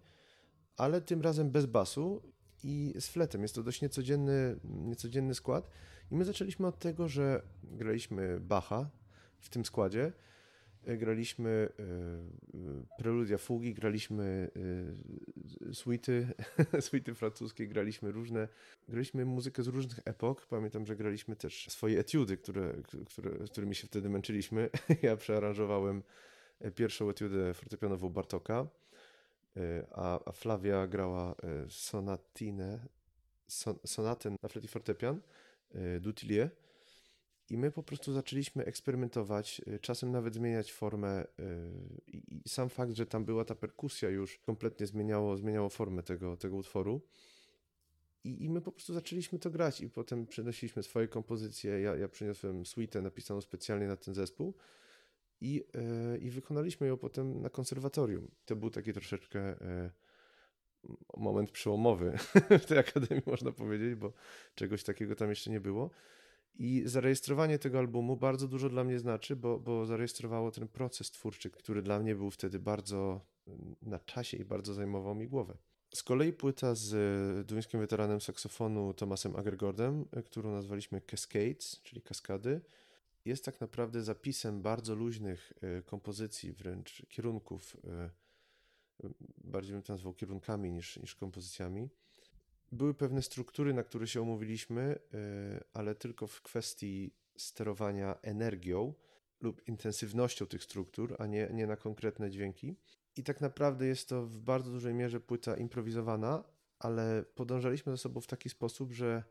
ale 0.77 1.01
tym 1.01 1.21
razem 1.21 1.51
bez 1.51 1.65
basu 1.65 2.21
i 2.63 2.93
z 2.99 3.07
fletem. 3.07 3.41
Jest 3.41 3.55
to 3.55 3.63
dość 3.63 3.81
niecodzienny, 3.81 4.59
niecodzienny 4.63 5.35
skład. 5.35 5.69
I 6.11 6.15
my 6.15 6.25
zaczęliśmy 6.25 6.67
od 6.67 6.79
tego, 6.79 7.07
że 7.07 7.41
graliśmy 7.63 8.39
Bacha 8.39 8.89
w 9.39 9.49
tym 9.49 9.65
składzie, 9.65 10.13
graliśmy 10.97 11.69
e, 11.79 12.97
preludia 12.97 13.37
fugi, 13.37 13.73
graliśmy 13.73 14.49
suity, 15.73 16.27
suity 16.87 17.15
francuskie, 17.15 17.67
graliśmy 17.67 18.11
różne, 18.11 18.47
graliśmy 18.89 19.25
muzykę 19.25 19.63
z 19.63 19.67
różnych 19.67 19.99
epok. 20.05 20.47
Pamiętam, 20.47 20.85
że 20.85 20.95
graliśmy 20.95 21.35
też 21.35 21.69
swoje 21.69 21.99
etiudy, 21.99 22.37
które, 22.37 22.73
które, 23.05 23.47
z 23.47 23.49
którymi 23.51 23.75
się 23.75 23.87
wtedy 23.87 24.09
męczyliśmy. 24.09 24.69
Ja 25.01 25.17
przearanżowałem 25.17 26.03
pierwszą 26.75 27.09
etiudę 27.09 27.53
fortepianową 27.53 28.09
Bartoka, 28.09 28.67
e, 29.57 29.87
a, 29.91 30.31
Flavia 30.31 30.87
grała 30.87 31.31
e, 31.31 31.69
sonatinę, 31.69 32.79
son, 33.47 33.75
sonatę 33.85 34.31
na 34.43 34.49
flet 34.49 34.63
i 34.63 34.67
fortepian 34.67 35.21
e, 35.75 35.99
Dutilier. 35.99 36.49
I 37.49 37.57
my 37.57 37.71
po 37.71 37.83
prostu 37.83 38.13
zaczęliśmy 38.13 38.65
eksperymentować, 38.65 39.61
czasem 39.81 40.11
nawet 40.11 40.33
zmieniać 40.33 40.73
formę 40.73 41.25
i, 42.07 42.41
i 42.45 42.49
sam 42.49 42.69
fakt, 42.69 42.93
że 42.93 43.05
tam 43.05 43.25
była 43.25 43.45
ta 43.45 43.55
perkusja 43.55 44.09
już 44.09 44.37
kompletnie 44.37 44.87
zmieniało, 44.87 45.37
zmieniało 45.37 45.69
formę 45.69 46.03
tego, 46.03 46.37
tego 46.37 46.55
utworu. 46.55 47.01
I, 48.23 48.43
I 48.43 48.49
my 48.49 48.61
po 48.61 48.71
prostu 48.71 48.93
zaczęliśmy 48.93 49.39
to 49.39 49.49
grać 49.49 49.81
i 49.81 49.89
potem 49.89 50.27
przenosiliśmy 50.27 50.83
swoje 50.83 51.07
kompozycje. 51.07 51.81
Ja, 51.81 51.95
ja 51.95 52.07
przyniosłem 52.07 52.65
suite 52.65 53.01
napisaną 53.01 53.41
specjalnie 53.41 53.87
na 53.87 53.97
ten 53.97 54.13
zespół 54.13 54.53
i, 55.41 55.63
e, 55.73 56.17
i 56.17 56.29
wykonaliśmy 56.29 56.87
ją 56.87 56.97
potem 56.97 57.41
na 57.41 57.49
konserwatorium. 57.49 58.31
To 58.45 58.55
był 58.55 58.69
taki 58.69 58.93
troszeczkę 58.93 59.55
moment 61.17 61.51
przełomowy 61.51 62.17
w 62.63 62.65
tej 62.65 62.77
akademii, 62.77 63.23
można 63.25 63.51
powiedzieć, 63.51 63.95
bo 63.95 64.13
czegoś 64.55 64.83
takiego 64.83 65.15
tam 65.15 65.29
jeszcze 65.29 65.51
nie 65.51 65.59
było. 65.59 65.89
I 66.55 66.83
zarejestrowanie 66.85 67.59
tego 67.59 67.79
albumu 67.79 68.17
bardzo 68.17 68.47
dużo 68.47 68.69
dla 68.69 68.83
mnie 68.83 68.99
znaczy, 68.99 69.35
bo, 69.35 69.59
bo 69.59 69.85
zarejestrowało 69.85 70.51
ten 70.51 70.67
proces 70.67 71.11
twórczy, 71.11 71.49
który 71.49 71.81
dla 71.81 71.99
mnie 71.99 72.15
był 72.15 72.31
wtedy 72.31 72.59
bardzo 72.59 73.21
na 73.81 73.99
czasie 73.99 74.37
i 74.37 74.45
bardzo 74.45 74.73
zajmował 74.73 75.15
mi 75.15 75.27
głowę. 75.27 75.57
Z 75.95 76.03
kolei 76.03 76.33
płyta 76.33 76.75
z 76.75 77.47
duńskim 77.47 77.79
weteranem 77.79 78.21
saksofonu 78.21 78.93
Tomasem 78.93 79.35
Agergordem, 79.35 80.05
którą 80.25 80.51
nazwaliśmy 80.51 81.01
Cascades, 81.01 81.81
czyli 81.83 82.01
kaskady, 82.01 82.61
jest 83.25 83.45
tak 83.45 83.61
naprawdę 83.61 84.03
zapisem 84.03 84.61
bardzo 84.61 84.95
luźnych 84.95 85.53
e, 85.61 85.81
kompozycji, 85.81 86.53
wręcz 86.53 87.05
kierunków, 87.09 87.77
e, 87.83 88.09
bardziej 89.43 89.73
bym 89.73 89.83
to 89.83 89.93
nazwał 89.93 90.13
kierunkami 90.13 90.71
niż, 90.71 90.97
niż 90.97 91.15
kompozycjami. 91.15 91.89
Były 92.73 92.93
pewne 92.93 93.21
struktury, 93.21 93.73
na 93.73 93.83
które 93.83 94.07
się 94.07 94.21
umówiliśmy, 94.21 94.99
e, 95.13 95.63
ale 95.73 95.95
tylko 95.95 96.27
w 96.27 96.41
kwestii 96.41 97.13
sterowania 97.37 98.15
energią 98.21 98.93
lub 99.41 99.67
intensywnością 99.67 100.45
tych 100.45 100.63
struktur, 100.63 101.15
a 101.19 101.25
nie, 101.25 101.49
nie 101.53 101.67
na 101.67 101.75
konkretne 101.75 102.31
dźwięki. 102.31 102.75
I 103.15 103.23
tak 103.23 103.41
naprawdę 103.41 103.87
jest 103.87 104.09
to 104.09 104.25
w 104.25 104.39
bardzo 104.39 104.71
dużej 104.71 104.93
mierze 104.93 105.19
płyta 105.19 105.57
improwizowana, 105.57 106.43
ale 106.79 107.25
podążaliśmy 107.35 107.91
ze 107.91 107.97
sobą 107.97 108.21
w 108.21 108.27
taki 108.27 108.49
sposób, 108.49 108.91
że, 108.91 109.23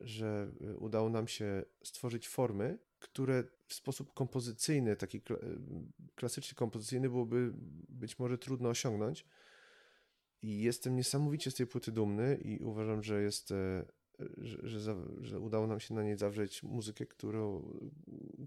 że 0.00 0.52
udało 0.78 1.08
nam 1.08 1.28
się 1.28 1.64
stworzyć 1.84 2.28
formy, 2.28 2.78
które 2.98 3.44
w 3.66 3.74
sposób 3.74 4.14
kompozycyjny, 4.14 4.96
taki 4.96 5.22
klasycznie 6.14 6.56
kompozycyjny 6.56 7.08
byłoby 7.08 7.52
być 7.88 8.18
może 8.18 8.38
trudno 8.38 8.68
osiągnąć. 8.68 9.26
I 10.42 10.60
jestem 10.60 10.96
niesamowicie 10.96 11.50
z 11.50 11.54
tej 11.54 11.66
płyty 11.66 11.92
dumny 11.92 12.38
i 12.44 12.58
uważam, 12.58 13.02
że 13.02 13.22
jest, 13.22 13.52
e, 13.52 13.84
że, 14.38 14.68
że, 14.80 14.96
że 15.20 15.40
udało 15.40 15.66
nam 15.66 15.80
się 15.80 15.94
na 15.94 16.02
niej 16.02 16.16
zawrzeć 16.16 16.62
muzykę, 16.62 17.06
którą, 17.06 17.72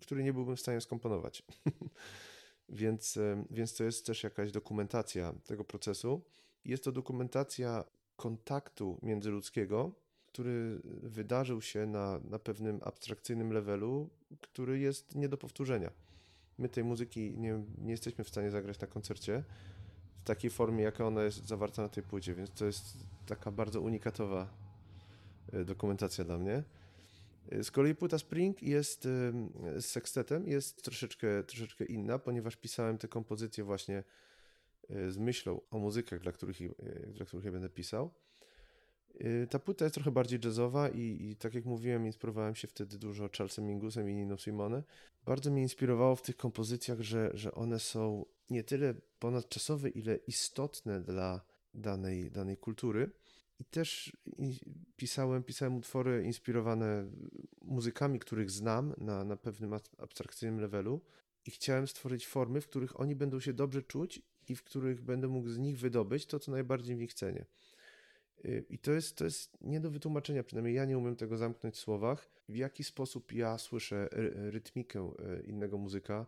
której 0.02 0.24
nie 0.24 0.34
byłbym 0.34 0.56
w 0.56 0.60
stanie 0.60 0.82
skomponować. 0.82 1.44
więc, 2.70 3.18
e, 3.18 3.46
więc 3.50 3.76
to 3.76 3.84
jest 3.84 4.06
też 4.06 4.24
jakaś 4.24 4.52
dokumentacja 4.52 5.34
tego 5.46 5.64
procesu. 5.64 6.22
Jest 6.66 6.84
to 6.84 6.92
dokumentacja 6.92 7.84
kontaktu 8.16 9.00
międzyludzkiego, 9.04 9.92
który 10.26 10.82
wydarzył 11.04 11.62
się 11.62 11.86
na, 11.86 12.20
na 12.24 12.40
pewnym 12.40 12.80
abstrakcyjnym 12.84 13.54
levelu, 13.54 14.10
który 14.42 14.80
jest 14.80 15.16
nie 15.16 15.30
do 15.30 15.38
powtórzenia. 15.38 15.92
My 16.58 16.70
tej 16.70 16.84
muzyki 16.84 17.38
nie, 17.38 17.64
nie 17.78 17.92
jesteśmy 17.92 18.24
w 18.24 18.30
stanie 18.30 18.52
zagrać 18.52 18.80
na 18.80 18.88
koncercie 18.88 19.44
w 20.22 20.24
takiej 20.24 20.52
formie, 20.52 20.84
jaka 20.84 21.08
ona 21.08 21.24
jest 21.24 21.48
zawarta 21.48 21.82
na 21.82 21.90
tej 21.90 22.04
płycie, 22.04 22.36
więc 22.36 22.52
to 22.52 22.66
jest 22.66 22.98
taka 23.26 23.52
bardzo 23.52 23.82
unikatowa 23.82 24.48
e, 25.54 25.66
dokumentacja 25.66 26.24
dla 26.24 26.38
mnie. 26.38 26.64
E, 27.52 27.64
z 27.64 27.72
kolei 27.72 27.96
płyta 27.96 28.18
Spring 28.18 28.64
jest 28.64 29.04
z 29.78 29.86
sekstetem, 29.86 30.48
jest 30.48 30.84
troszeczkę, 30.84 31.44
troszeczkę 31.44 31.86
inna, 31.86 32.20
ponieważ 32.20 32.56
pisałem 32.56 32.98
te 32.98 33.08
kompozycje 33.08 33.64
właśnie 33.64 34.04
e, 34.90 35.12
z 35.12 35.18
myślą 35.18 35.62
o 35.72 35.80
muzykach, 35.80 36.20
dla 36.20 36.32
których, 36.32 36.58
dla 37.14 37.26
których 37.26 37.46
ja 37.46 37.52
będę 37.52 37.70
pisał. 37.70 38.12
Y, 39.26 39.48
ta 39.50 39.60
płyta 39.60 39.86
jest 39.86 39.96
trochę 39.96 40.12
bardziej 40.12 40.40
jazzowa 40.40 40.90
i, 40.90 41.30
i, 41.30 41.36
tak 41.36 41.54
jak 41.54 41.66
mówiłem, 41.66 42.06
inspirowałem 42.06 42.56
się 42.56 42.68
wtedy 42.68 42.98
dużo 42.98 43.30
Charlesem 43.38 43.66
Mingusem 43.68 44.10
i 44.10 44.14
Nino 44.14 44.38
Simone. 44.38 44.84
Bardzo 45.26 45.52
mnie 45.52 45.62
inspirowało 45.62 46.16
w 46.16 46.22
tych 46.22 46.38
kompozycjach, 46.38 47.02
że, 47.02 47.32
że 47.34 47.56
one 47.56 47.80
są 47.80 48.26
nie 48.50 48.64
tyle 48.64 48.94
ponadczasowe, 49.20 49.90
ile 49.90 50.16
istotne 50.16 51.02
dla 51.02 51.42
danej, 51.74 52.32
danej 52.32 52.58
kultury. 52.58 53.12
I 53.60 53.66
też 53.66 54.18
pisałem, 54.96 55.44
pisałem 55.44 55.76
utwory 55.76 56.24
inspirowane 56.24 57.12
muzykami, 57.62 58.20
których 58.20 58.52
znam 58.52 58.94
na, 58.98 59.24
na 59.24 59.38
pewnym 59.38 59.74
abstrakcyjnym 59.98 60.62
levelu 60.62 61.02
i 61.46 61.52
chciałem 61.52 61.88
stworzyć 61.88 62.28
formy, 62.28 62.62
w 62.62 62.68
których 62.68 63.00
oni 63.00 63.16
będą 63.16 63.40
się 63.40 63.54
dobrze 63.54 63.84
czuć 63.84 64.22
i 64.48 64.56
w 64.56 64.64
których 64.64 65.02
będę 65.02 65.28
mógł 65.28 65.50
z 65.50 65.58
nich 65.58 65.80
wydobyć 65.80 66.26
to, 66.26 66.40
co 66.40 66.52
najbardziej 66.52 66.96
w 66.96 67.00
nich 67.00 67.14
cenię. 67.14 67.46
I 68.70 68.80
to 68.80 68.92
jest, 68.92 69.16
to 69.16 69.24
jest 69.24 69.58
nie 69.62 69.80
do 69.80 69.92
wytłumaczenia, 69.92 70.44
przynajmniej 70.44 70.76
ja 70.76 70.86
nie 70.86 70.98
umiem 70.98 71.16
tego 71.16 71.38
zamknąć 71.38 71.76
w 71.76 71.80
słowach, 71.80 72.30
w 72.50 72.56
jaki 72.56 72.84
sposób 72.84 73.32
ja 73.32 73.58
słyszę 73.58 74.10
rytmikę 74.52 75.14
e, 75.20 75.42
innego 75.44 75.78
muzyka 75.78 76.26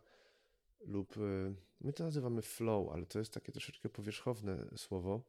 lub 0.85 1.17
e, 1.17 1.53
my 1.81 1.93
to 1.93 2.03
nazywamy 2.03 2.41
flow, 2.41 2.89
ale 2.93 3.05
to 3.05 3.19
jest 3.19 3.33
takie 3.33 3.51
troszeczkę 3.51 3.89
powierzchowne 3.89 4.65
słowo. 4.75 5.23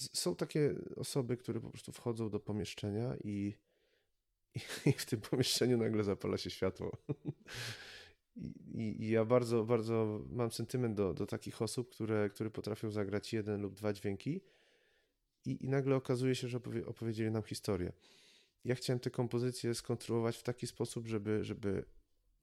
Są 0.00 0.36
takie 0.36 0.74
osoby, 0.96 1.36
które 1.36 1.60
po 1.60 1.70
prostu 1.70 1.92
wchodzą 1.92 2.30
do 2.30 2.40
pomieszczenia 2.40 3.16
i, 3.24 3.54
i 4.86 4.92
w 4.92 5.06
tym 5.06 5.20
pomieszczeniu 5.20 5.78
nagle 5.78 6.04
zapala 6.04 6.38
się 6.38 6.50
światło. 6.50 6.92
I, 8.74 9.04
I, 9.04 9.10
ja 9.10 9.24
bardzo, 9.24 9.64
bardzo 9.64 10.24
mam 10.30 10.50
sentyment 10.50 10.94
do, 10.94 11.14
do 11.14 11.26
takich 11.26 11.62
osób, 11.62 11.90
które, 11.90 12.30
które 12.30 12.50
potrafią 12.50 12.90
zagrać 12.90 13.32
jeden 13.32 13.62
lub 13.62 13.74
dwa 13.74 13.92
dźwięki 13.92 14.40
i, 15.46 15.64
i 15.64 15.68
nagle 15.68 15.96
okazuje 15.96 16.34
się, 16.34 16.48
że 16.48 16.56
opowie, 16.56 16.86
opowiedzieli 16.86 17.30
nam 17.30 17.42
historię. 17.42 17.92
Ja 18.64 18.74
chciałem 18.74 19.00
te 19.00 19.10
kompozycje 19.10 19.74
skonstruować 19.74 20.36
w 20.36 20.42
taki 20.42 20.66
sposób, 20.66 21.06
żeby, 21.06 21.44
żeby 21.44 21.84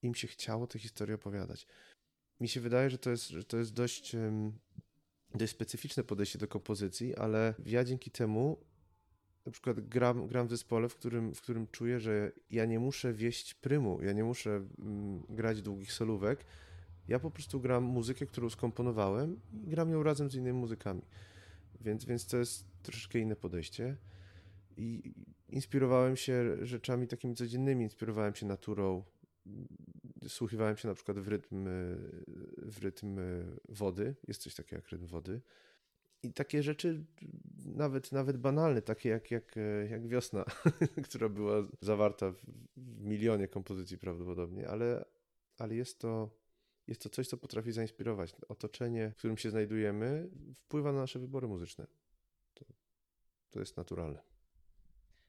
im 0.02 0.14
się 0.14 0.28
chciało 0.28 0.66
tę 0.66 0.78
historię 0.78 1.14
opowiadać. 1.14 1.66
Mi 2.40 2.48
się 2.48 2.60
wydaje, 2.60 2.90
że 2.90 2.98
to 2.98 3.10
jest, 3.10 3.28
że 3.28 3.44
to 3.44 3.56
jest 3.56 3.72
dość, 3.72 4.16
dość 5.34 5.52
specyficzne 5.52 6.04
podejście 6.04 6.38
do 6.38 6.48
kompozycji, 6.48 7.14
ale 7.14 7.54
ja 7.66 7.84
dzięki 7.84 8.10
temu 8.10 8.64
na 9.46 9.52
przykład 9.52 9.80
gram, 9.80 10.28
gram 10.28 10.46
w 10.46 10.50
zespole, 10.50 10.88
w 10.88 10.94
którym, 10.94 11.34
w 11.34 11.40
którym 11.40 11.66
czuję, 11.66 12.00
że 12.00 12.32
ja 12.50 12.64
nie 12.64 12.78
muszę 12.78 13.12
wieść 13.12 13.54
prymu, 13.54 14.02
ja 14.02 14.12
nie 14.12 14.24
muszę 14.24 14.66
mm, 14.78 15.22
grać 15.28 15.62
długich 15.62 15.92
solówek. 15.92 16.44
Ja 17.08 17.18
po 17.18 17.30
prostu 17.30 17.60
gram 17.60 17.84
muzykę, 17.84 18.26
którą 18.26 18.50
skomponowałem 18.50 19.40
i 19.52 19.66
gram 19.68 19.90
ją 19.90 20.02
razem 20.02 20.30
z 20.30 20.34
innymi 20.34 20.58
muzykami. 20.58 21.02
Więc, 21.80 22.04
więc 22.04 22.26
to 22.26 22.36
jest 22.36 22.73
troszeczkę 22.84 23.18
inne 23.18 23.36
podejście. 23.36 23.96
I 24.76 25.14
inspirowałem 25.48 26.16
się 26.16 26.66
rzeczami 26.66 27.06
takimi 27.06 27.34
codziennymi, 27.34 27.84
inspirowałem 27.84 28.34
się 28.34 28.46
naturą, 28.46 29.04
słuchiwałem 30.28 30.76
się 30.76 30.88
na 30.88 30.94
przykład 30.94 31.18
w 31.18 31.28
rytm, 31.28 31.68
w 32.56 32.78
rytm 32.82 33.20
wody, 33.68 34.16
jest 34.28 34.42
coś 34.42 34.54
takiego 34.54 34.76
jak 34.76 34.88
rytm 34.88 35.06
wody. 35.06 35.40
I 36.22 36.32
takie 36.32 36.62
rzeczy, 36.62 37.04
nawet, 37.64 38.12
nawet 38.12 38.36
banalne, 38.36 38.82
takie 38.82 39.08
jak, 39.08 39.30
jak, 39.30 39.54
jak 39.90 40.08
wiosna, 40.08 40.44
która 41.04 41.28
była 41.28 41.68
zawarta 41.80 42.30
w, 42.30 42.42
milionie 43.00 43.48
kompozycji 43.48 43.98
prawdopodobnie, 43.98 44.68
ale, 44.68 45.04
ale 45.58 45.74
jest 45.74 45.98
to 45.98 46.30
jest 46.86 47.02
to 47.02 47.08
coś, 47.08 47.28
co 47.28 47.36
potrafi 47.36 47.72
zainspirować. 47.72 48.32
Otoczenie, 48.48 49.10
w 49.10 49.16
którym 49.16 49.36
się 49.36 49.50
znajdujemy, 49.50 50.30
wpływa 50.54 50.92
na 50.92 51.00
nasze 51.00 51.18
wybory 51.18 51.48
muzyczne. 51.48 51.86
To, 53.54 53.60
jest 53.60 53.76
naturalne. 53.76 54.18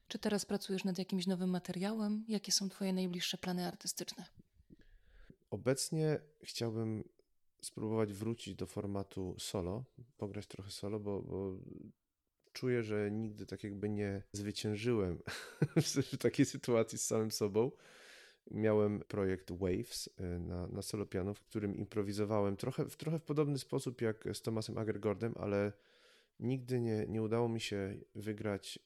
Czy 0.08 0.18
teraz 0.18 0.44
pracujesz 0.44 0.84
nad 0.84 0.98
jakimś 0.98 1.26
nowym 1.26 1.50
materiałem? 1.50 2.24
Jakie 2.28 2.52
są 2.52 2.68
Twoje 2.68 2.92
najbliższe 2.92 3.38
plany 3.38 3.66
artystyczne? 3.66 4.24
Obecnie 5.50 6.18
chciałbym 6.42 7.04
spróbować 7.62 8.12
wrócić 8.12 8.54
do 8.54 8.66
formatu 8.66 9.34
solo, 9.38 9.84
pograć 10.18 10.46
trochę 10.46 10.70
solo, 10.70 11.00
bo, 11.00 11.22
bo 11.22 11.58
czuję, 12.52 12.82
że 12.82 13.10
nigdy 13.10 13.46
tak 13.46 13.64
jakby 13.64 13.88
nie 13.88 14.22
zwyciężyłem 14.32 15.22
w 16.12 16.18
takiej 16.18 16.46
sytuacji 16.46 16.98
z 16.98 17.06
samym 17.06 17.30
sobą. 17.30 17.70
Miałem 18.50 19.00
projekt 19.00 19.52
Waves 19.52 20.06
y, 20.06 20.38
na, 20.38 20.66
na 20.66 20.82
solo 20.82 21.06
piano, 21.06 21.34
w 21.34 21.40
którym 21.40 21.76
improwizowałem 21.76 22.56
trochę, 22.56 22.84
w 22.84 22.96
trochę 22.96 23.18
w 23.18 23.22
podobny 23.22 23.58
sposób 23.58 24.00
jak 24.00 24.24
z 24.32 24.42
Tomasem 24.42 24.78
Agergordem, 24.78 25.34
ale 25.36 25.72
nigdy 26.40 26.80
nie, 26.80 27.06
nie 27.08 27.22
udało 27.22 27.48
mi 27.48 27.60
się 27.60 27.94
wygrać 28.14 28.78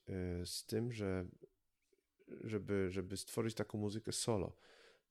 y, 0.42 0.46
z 0.46 0.66
tym, 0.66 0.92
że 0.92 1.26
żeby, 2.44 2.90
żeby 2.90 3.16
stworzyć 3.16 3.54
taką 3.54 3.78
muzykę 3.78 4.12
solo 4.12 4.56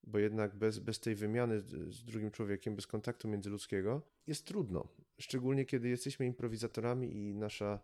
bo 0.04 0.20
jednak 0.20 0.56
bez, 0.56 0.80
bez 0.80 1.00
tej 1.00 1.16
wymiany 1.16 1.60
z 1.60 2.04
drugim 2.04 2.32
człowiekiem, 2.32 2.76
bez 2.76 2.88
kontaktu 2.88 3.28
międzyludzkiego 3.28 4.02
jest 4.28 4.46
trudno. 4.46 4.88
Szczególnie 5.20 5.66
kiedy 5.66 5.90
jesteśmy 5.90 6.26
improwizatorami 6.26 7.18
i 7.18 7.36
nasza 7.36 7.80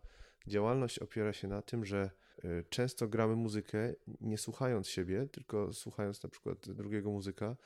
działalność 0.46 0.98
opiera 0.98 1.32
się 1.32 1.48
na 1.48 1.62
tym, 1.62 1.84
że 1.84 2.10
e, 2.44 2.64
często 2.64 3.08
gramy 3.08 3.36
muzykę 3.36 3.94
nie 4.20 4.38
słuchając 4.38 4.88
siebie, 4.88 5.28
tylko 5.32 5.72
słuchając 5.72 6.22
na 6.22 6.28
przykład 6.28 6.70
drugiego 6.70 7.10
muzyka, 7.10 7.56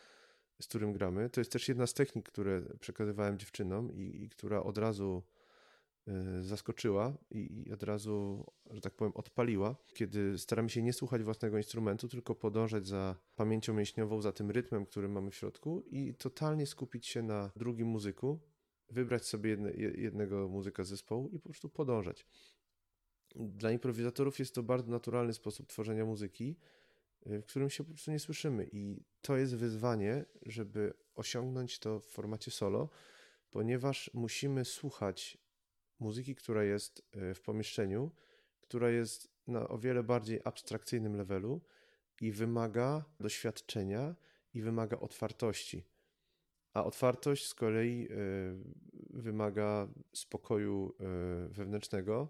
z 0.60 0.66
którym 0.66 0.92
gramy. 0.92 1.30
To 1.30 1.40
jest 1.40 1.52
też 1.52 1.68
jedna 1.68 1.86
z 1.86 1.94
technik, 1.94 2.28
które 2.28 2.62
przekazywałem 2.80 3.38
dziewczynom 3.38 3.92
i, 3.92 4.22
i 4.22 4.28
która 4.28 4.62
od 4.62 4.78
razu 4.78 5.22
zaskoczyła 6.40 7.12
i, 7.30 7.72
od 7.72 7.82
razu, 7.82 8.46
że 8.70 8.80
tak 8.80 8.94
powiem, 8.94 9.12
odpaliła, 9.14 9.76
kiedy 9.94 10.38
staramy 10.38 10.70
się 10.70 10.82
nie 10.82 10.92
słuchać 10.92 11.22
własnego 11.22 11.56
instrumentu, 11.56 12.08
tylko 12.08 12.34
podążać 12.34 12.86
za 12.86 13.16
pamięcią 13.36 13.74
mięśniową, 13.74 14.20
za 14.20 14.32
tym 14.32 14.50
rytmem, 14.50 14.86
który 14.86 15.08
mamy 15.08 15.30
w 15.30 15.34
środku 15.34 15.82
i 15.86 16.14
totalnie 16.14 16.66
skupić 16.66 17.06
się 17.06 17.22
na 17.22 17.50
drugim 17.56 17.88
muzyku, 17.88 18.40
wybrać 18.90 19.24
sobie 19.24 19.50
jedne, 19.50 19.72
jednego 19.72 20.48
muzyka 20.48 20.84
zespołu 20.84 21.28
i 21.28 21.38
po 21.38 21.44
prostu 21.44 21.68
podążać. 21.68 22.26
Dla 23.34 23.70
improwizatorów 23.70 24.38
jest 24.38 24.54
to 24.54 24.62
bardzo 24.62 24.90
naturalny 24.90 25.34
sposób 25.34 25.68
tworzenia 25.68 26.04
muzyki, 26.04 26.56
y, 27.26 27.42
w 27.42 27.46
którym 27.46 27.70
się 27.70 27.84
po 27.84 27.90
prostu 27.90 28.10
nie 28.10 28.18
słyszymy 28.18 28.68
i 28.72 29.02
to 29.20 29.36
jest 29.36 29.56
wyzwanie, 29.56 30.24
żeby 30.42 30.92
osiągnąć 31.14 31.78
to 31.78 32.00
w 32.00 32.06
formacie 32.06 32.50
solo, 32.50 32.88
ponieważ 33.50 34.10
musimy 34.14 34.64
słuchać 34.64 35.38
muzyki, 36.00 36.34
która 36.34 36.64
jest 36.64 37.02
e, 37.12 37.34
w 37.34 37.40
pomieszczeniu, 37.40 38.10
która 38.60 38.90
jest 38.90 39.30
na 39.46 39.68
o 39.68 39.78
wiele 39.78 40.02
bardziej 40.02 40.40
abstrakcyjnym 40.44 41.16
levelu 41.16 41.60
i 42.20 42.32
wymaga 42.32 43.04
doświadczenia 43.20 44.14
i 44.54 44.62
wymaga 44.62 44.98
otwartości. 44.98 45.84
A 46.74 46.84
otwartość 46.84 47.46
z 47.46 47.54
kolei 47.54 48.08
e, 48.10 48.16
wymaga 49.10 49.88
spokoju 50.12 50.94
e, 51.00 51.48
wewnętrznego, 51.48 52.28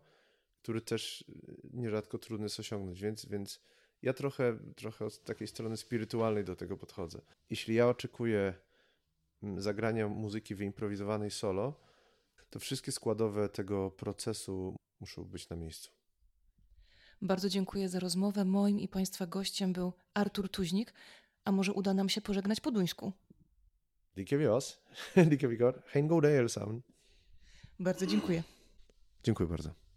który 0.62 0.80
też 0.80 1.24
nierzadko 1.72 2.18
trudno 2.18 2.44
jest 2.44 2.60
osiągnąć, 2.60 3.00
więc, 3.00 3.26
więc 3.26 3.60
ja 4.02 4.12
trochę, 4.12 4.58
trochę 4.76 5.04
od 5.04 5.24
takiej 5.24 5.48
strony 5.48 5.76
spirytualnej 5.76 6.44
do 6.44 6.56
tego 6.56 6.76
podchodzę. 6.76 7.20
Jeśli 7.50 7.74
ja 7.74 7.88
oczekuję 7.88 8.54
zagrania 9.56 10.08
muzyki 10.08 10.54
wyimprowizowanej 10.54 11.30
solo, 11.30 11.80
to 12.50 12.58
wszystkie 12.58 12.92
składowe 12.92 13.48
tego 13.48 13.90
procesu 13.90 14.76
muszą 15.00 15.24
być 15.24 15.48
na 15.48 15.56
miejscu. 15.56 15.90
Bardzo 17.22 17.48
dziękuję 17.48 17.88
za 17.88 18.00
rozmowę. 18.00 18.44
Moim 18.44 18.80
i 18.80 18.88
Państwa 18.88 19.26
gościem 19.26 19.72
był 19.72 19.92
Artur 20.14 20.48
Tuźnik. 20.48 20.94
A 21.44 21.52
może 21.52 21.72
uda 21.72 21.94
nam 21.94 22.08
się 22.08 22.20
pożegnać 22.20 22.60
po 22.60 22.70
duńsku? 22.70 23.12
Dziękuję 24.16 24.38
vi 24.38 25.58
kan 25.58 25.74
vi 25.74 25.82
Bardzo 27.80 28.06
dziękuję. 28.06 28.42
Dziękuję 29.22 29.48
bardzo. 29.48 29.89